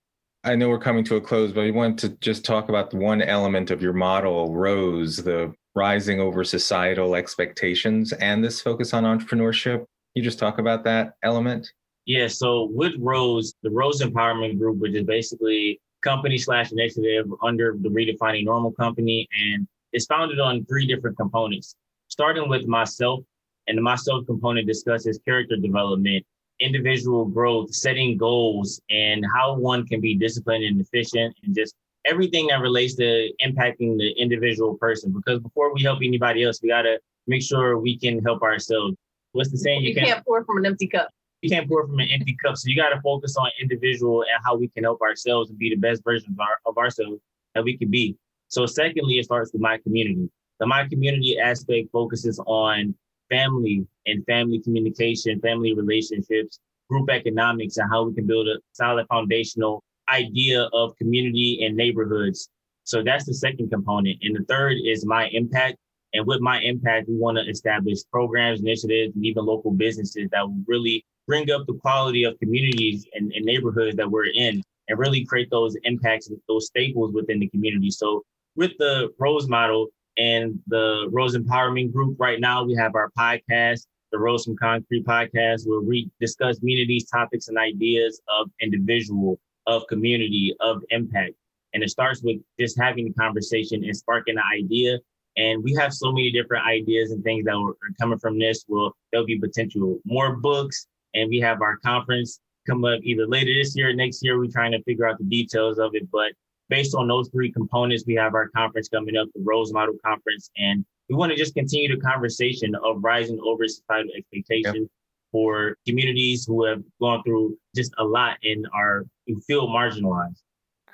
I 0.44 0.56
know 0.56 0.68
we're 0.68 0.78
coming 0.78 1.04
to 1.04 1.16
a 1.16 1.20
close, 1.20 1.52
but 1.52 1.64
I 1.64 1.70
want 1.70 1.98
to 2.00 2.10
just 2.20 2.44
talk 2.44 2.68
about 2.68 2.90
the 2.90 2.96
one 2.96 3.22
element 3.22 3.70
of 3.70 3.80
your 3.80 3.92
model, 3.92 4.54
Rose, 4.54 5.16
the 5.16 5.54
rising 5.74 6.20
over 6.20 6.44
societal 6.44 7.14
expectations 7.14 8.12
and 8.14 8.44
this 8.44 8.60
focus 8.60 8.92
on 8.92 9.04
entrepreneurship. 9.04 9.86
You 10.14 10.22
just 10.22 10.38
talk 10.38 10.58
about 10.58 10.84
that 10.84 11.14
element? 11.22 11.72
Yeah. 12.04 12.26
So 12.26 12.68
with 12.72 12.92
Rose, 12.98 13.54
the 13.62 13.70
Rose 13.70 14.02
Empowerment 14.02 14.58
Group, 14.58 14.78
which 14.78 14.94
is 14.94 15.04
basically 15.04 15.80
company 16.02 16.38
slash 16.38 16.72
initiative 16.72 17.26
under 17.42 17.76
the 17.80 17.88
Redefining 17.88 18.44
Normal 18.44 18.72
company, 18.72 19.28
and 19.40 19.66
it's 19.92 20.06
founded 20.06 20.40
on 20.40 20.64
three 20.66 20.86
different 20.86 21.16
components, 21.16 21.76
starting 22.08 22.48
with 22.48 22.66
myself. 22.66 23.24
And 23.68 23.78
the 23.78 23.82
myself 23.82 24.26
component 24.26 24.66
discusses 24.66 25.20
character 25.24 25.56
development 25.56 26.26
individual 26.62 27.24
growth, 27.24 27.74
setting 27.74 28.16
goals, 28.16 28.80
and 28.88 29.24
how 29.34 29.54
one 29.54 29.86
can 29.86 30.00
be 30.00 30.14
disciplined 30.14 30.64
and 30.64 30.80
efficient, 30.80 31.36
and 31.42 31.54
just 31.54 31.74
everything 32.04 32.46
that 32.48 32.60
relates 32.60 32.94
to 32.94 33.30
impacting 33.44 33.98
the 33.98 34.10
individual 34.16 34.76
person. 34.78 35.12
Because 35.12 35.40
before 35.40 35.74
we 35.74 35.82
help 35.82 35.98
anybody 36.02 36.44
else, 36.44 36.60
we 36.62 36.68
got 36.68 36.82
to 36.82 36.98
make 37.26 37.42
sure 37.42 37.78
we 37.78 37.98
can 37.98 38.22
help 38.22 38.42
ourselves. 38.42 38.96
What's 39.32 39.50
the 39.50 39.58
saying? 39.58 39.82
You, 39.82 39.88
you 39.90 39.94
can't, 39.94 40.06
can't 40.08 40.24
pour 40.24 40.44
from 40.44 40.58
an 40.58 40.66
empty 40.66 40.86
cup. 40.86 41.08
You 41.42 41.50
can't 41.50 41.68
pour 41.68 41.86
from 41.86 41.98
an 41.98 42.08
empty 42.08 42.36
cup. 42.42 42.56
So 42.56 42.68
you 42.68 42.76
got 42.76 42.90
to 42.90 43.00
focus 43.02 43.36
on 43.36 43.50
individual 43.60 44.22
and 44.22 44.42
how 44.44 44.56
we 44.56 44.68
can 44.68 44.84
help 44.84 45.00
ourselves 45.02 45.50
and 45.50 45.58
be 45.58 45.70
the 45.70 45.76
best 45.76 46.02
version 46.04 46.32
of, 46.32 46.40
our, 46.40 46.56
of 46.66 46.78
ourselves 46.78 47.20
that 47.54 47.64
we 47.64 47.76
can 47.76 47.90
be. 47.90 48.16
So 48.48 48.64
secondly, 48.64 49.18
it 49.18 49.24
starts 49.24 49.52
with 49.52 49.60
my 49.60 49.78
community. 49.78 50.30
The 50.60 50.66
my 50.66 50.86
community 50.86 51.38
aspect 51.38 51.88
focuses 51.90 52.38
on 52.46 52.94
family 53.28 53.86
and 54.06 54.24
family 54.26 54.60
communication, 54.60 55.40
family 55.40 55.74
relationships, 55.74 56.60
group 56.88 57.10
economics, 57.10 57.78
and 57.78 57.90
how 57.90 58.04
we 58.04 58.14
can 58.14 58.26
build 58.26 58.46
a 58.46 58.58
solid 58.72 59.06
foundational 59.08 59.82
idea 60.08 60.68
of 60.72 60.96
community 60.96 61.64
and 61.64 61.76
neighborhoods. 61.76 62.48
So 62.84 63.02
that's 63.02 63.24
the 63.24 63.34
second 63.34 63.70
component. 63.70 64.18
And 64.22 64.36
the 64.36 64.44
third 64.44 64.76
is 64.84 65.04
my 65.04 65.28
impact. 65.32 65.78
And 66.14 66.26
with 66.26 66.40
my 66.40 66.60
impact, 66.60 67.08
we 67.08 67.16
want 67.16 67.38
to 67.38 67.50
establish 67.50 67.98
programs, 68.12 68.60
initiatives, 68.60 69.14
and 69.16 69.24
even 69.24 69.46
local 69.46 69.70
businesses 69.70 70.28
that 70.30 70.46
will 70.46 70.62
really 70.66 71.04
bring 71.26 71.50
up 71.50 71.66
the 71.66 71.74
quality 71.74 72.24
of 72.24 72.38
communities 72.38 73.06
and, 73.14 73.32
and 73.32 73.44
neighborhoods 73.44 73.96
that 73.96 74.10
we're 74.10 74.26
in 74.26 74.62
and 74.88 74.98
really 74.98 75.24
create 75.24 75.48
those 75.50 75.76
impacts 75.84 76.28
and 76.28 76.38
those 76.48 76.66
staples 76.66 77.12
within 77.12 77.38
the 77.38 77.48
community. 77.48 77.90
So 77.90 78.22
with 78.56 78.72
the 78.78 79.12
Rose 79.18 79.48
model, 79.48 79.88
and 80.18 80.58
the 80.66 81.08
Rose 81.10 81.36
Empowerment 81.36 81.92
Group. 81.92 82.16
Right 82.18 82.40
now, 82.40 82.64
we 82.64 82.74
have 82.74 82.94
our 82.94 83.10
podcast, 83.18 83.86
the 84.10 84.18
Rose 84.18 84.44
from 84.44 84.56
Concrete 84.56 85.04
podcast, 85.04 85.66
where 85.66 85.80
we 85.80 86.10
discuss 86.20 86.58
many 86.62 86.82
of 86.82 86.88
these 86.88 87.08
topics 87.08 87.48
and 87.48 87.58
ideas 87.58 88.20
of 88.38 88.50
individual, 88.60 89.38
of 89.66 89.86
community, 89.88 90.54
of 90.60 90.82
impact. 90.90 91.34
And 91.74 91.82
it 91.82 91.90
starts 91.90 92.22
with 92.22 92.36
just 92.60 92.78
having 92.78 93.06
the 93.06 93.14
conversation 93.14 93.82
and 93.84 93.96
sparking 93.96 94.36
an 94.36 94.44
idea. 94.54 94.98
And 95.38 95.64
we 95.64 95.72
have 95.74 95.94
so 95.94 96.12
many 96.12 96.30
different 96.30 96.66
ideas 96.66 97.10
and 97.10 97.24
things 97.24 97.46
that 97.46 97.54
are 97.54 97.74
coming 97.98 98.18
from 98.18 98.38
this. 98.38 98.66
Well, 98.68 98.94
there'll 99.10 99.26
be 99.26 99.38
potential 99.38 99.98
more 100.04 100.36
books, 100.36 100.86
and 101.14 101.28
we 101.28 101.40
have 101.40 101.62
our 101.62 101.76
conference 101.78 102.40
come 102.66 102.84
up 102.84 103.00
either 103.02 103.26
later 103.26 103.52
this 103.52 103.76
year 103.76 103.90
or 103.90 103.92
next 103.92 104.22
year. 104.22 104.38
We're 104.38 104.50
trying 104.50 104.72
to 104.72 104.82
figure 104.84 105.06
out 105.06 105.18
the 105.18 105.24
details 105.24 105.78
of 105.78 105.94
it, 105.94 106.08
but 106.10 106.32
based 106.68 106.94
on 106.94 107.08
those 107.08 107.28
three 107.28 107.52
components, 107.52 108.04
we 108.06 108.14
have 108.14 108.34
our 108.34 108.48
conference 108.48 108.88
coming 108.88 109.16
up, 109.16 109.28
the 109.34 109.42
Rose 109.42 109.72
Model 109.72 109.94
Conference, 110.04 110.50
and 110.56 110.84
we 111.08 111.16
want 111.16 111.30
to 111.30 111.36
just 111.36 111.54
continue 111.54 111.94
the 111.94 112.00
conversation 112.00 112.74
of 112.84 113.02
rising 113.02 113.38
over 113.44 113.66
societal 113.68 114.10
expectations 114.16 114.76
yep. 114.76 114.88
for 115.30 115.76
communities 115.86 116.46
who 116.46 116.64
have 116.64 116.82
gone 117.00 117.22
through 117.24 117.58
just 117.74 117.92
a 117.98 118.04
lot 118.04 118.38
and 118.42 118.66
are 118.72 119.04
feel 119.46 119.68
marginalized. 119.68 120.41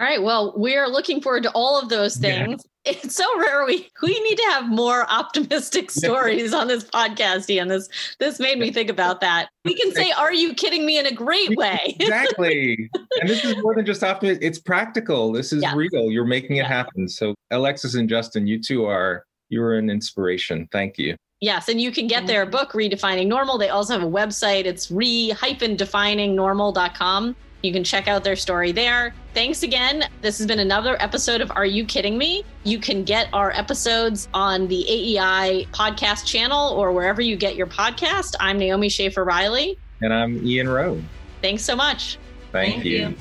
All 0.00 0.06
right. 0.06 0.22
Well, 0.22 0.54
we're 0.56 0.86
looking 0.86 1.20
forward 1.20 1.42
to 1.42 1.50
all 1.52 1.80
of 1.80 1.88
those 1.88 2.16
things. 2.16 2.62
Yeah. 2.84 2.92
It's 2.92 3.16
so 3.16 3.24
rare. 3.40 3.66
We 3.66 3.90
we 4.00 4.20
need 4.20 4.36
to 4.36 4.44
have 4.50 4.68
more 4.68 5.10
optimistic 5.10 5.90
stories 6.00 6.54
on 6.54 6.68
this 6.68 6.84
podcast, 6.84 7.50
Ian. 7.50 7.66
This 7.66 7.88
this 8.20 8.38
made 8.38 8.60
me 8.60 8.70
think 8.70 8.90
about 8.90 9.20
that. 9.22 9.48
We 9.64 9.74
can 9.74 9.92
say, 9.92 10.12
"Are 10.12 10.32
you 10.32 10.54
kidding 10.54 10.86
me?" 10.86 10.98
in 10.98 11.06
a 11.06 11.12
great 11.12 11.56
way. 11.56 11.80
exactly. 12.00 12.88
and 13.20 13.28
this 13.28 13.44
is 13.44 13.56
more 13.60 13.74
than 13.74 13.84
just 13.84 14.04
optimistic. 14.04 14.44
It's 14.44 14.60
practical. 14.60 15.32
This 15.32 15.52
is 15.52 15.62
yeah. 15.62 15.74
real. 15.74 16.12
You're 16.12 16.24
making 16.24 16.56
it 16.56 16.60
yeah. 16.60 16.68
happen. 16.68 17.08
So, 17.08 17.34
Alexis 17.50 17.96
and 17.96 18.08
Justin, 18.08 18.46
you 18.46 18.62
two 18.62 18.84
are 18.84 19.24
you're 19.48 19.74
an 19.74 19.90
inspiration. 19.90 20.68
Thank 20.70 20.96
you. 20.96 21.16
Yes, 21.40 21.68
and 21.68 21.80
you 21.80 21.90
can 21.90 22.06
get 22.06 22.20
mm-hmm. 22.20 22.28
their 22.28 22.46
book, 22.46 22.70
Redefining 22.72 23.26
Normal. 23.26 23.58
They 23.58 23.68
also 23.68 23.94
have 23.94 24.02
a 24.02 24.10
website. 24.10 24.64
It's 24.64 24.90
re-definingnormal.com. 24.90 27.36
You 27.62 27.72
can 27.72 27.82
check 27.82 28.06
out 28.06 28.22
their 28.22 28.36
story 28.36 28.70
there. 28.70 29.12
Thanks 29.34 29.64
again. 29.64 30.04
This 30.22 30.38
has 30.38 30.46
been 30.46 30.60
another 30.60 30.96
episode 31.02 31.40
of 31.40 31.50
Are 31.56 31.66
You 31.66 31.84
Kidding 31.84 32.16
Me? 32.16 32.44
You 32.62 32.78
can 32.78 33.02
get 33.02 33.28
our 33.32 33.50
episodes 33.50 34.28
on 34.32 34.68
the 34.68 34.84
AEI 34.88 35.66
podcast 35.72 36.24
channel 36.24 36.70
or 36.70 36.92
wherever 36.92 37.20
you 37.20 37.36
get 37.36 37.56
your 37.56 37.66
podcast. 37.66 38.36
I'm 38.38 38.58
Naomi 38.58 38.88
Schaefer 38.88 39.24
Riley. 39.24 39.76
And 40.02 40.14
I'm 40.14 40.46
Ian 40.46 40.68
Rowe. 40.68 41.02
Thanks 41.42 41.64
so 41.64 41.74
much. 41.74 42.16
Thank, 42.52 42.74
Thank 42.74 42.84
you. 42.84 42.96
you. 42.98 43.14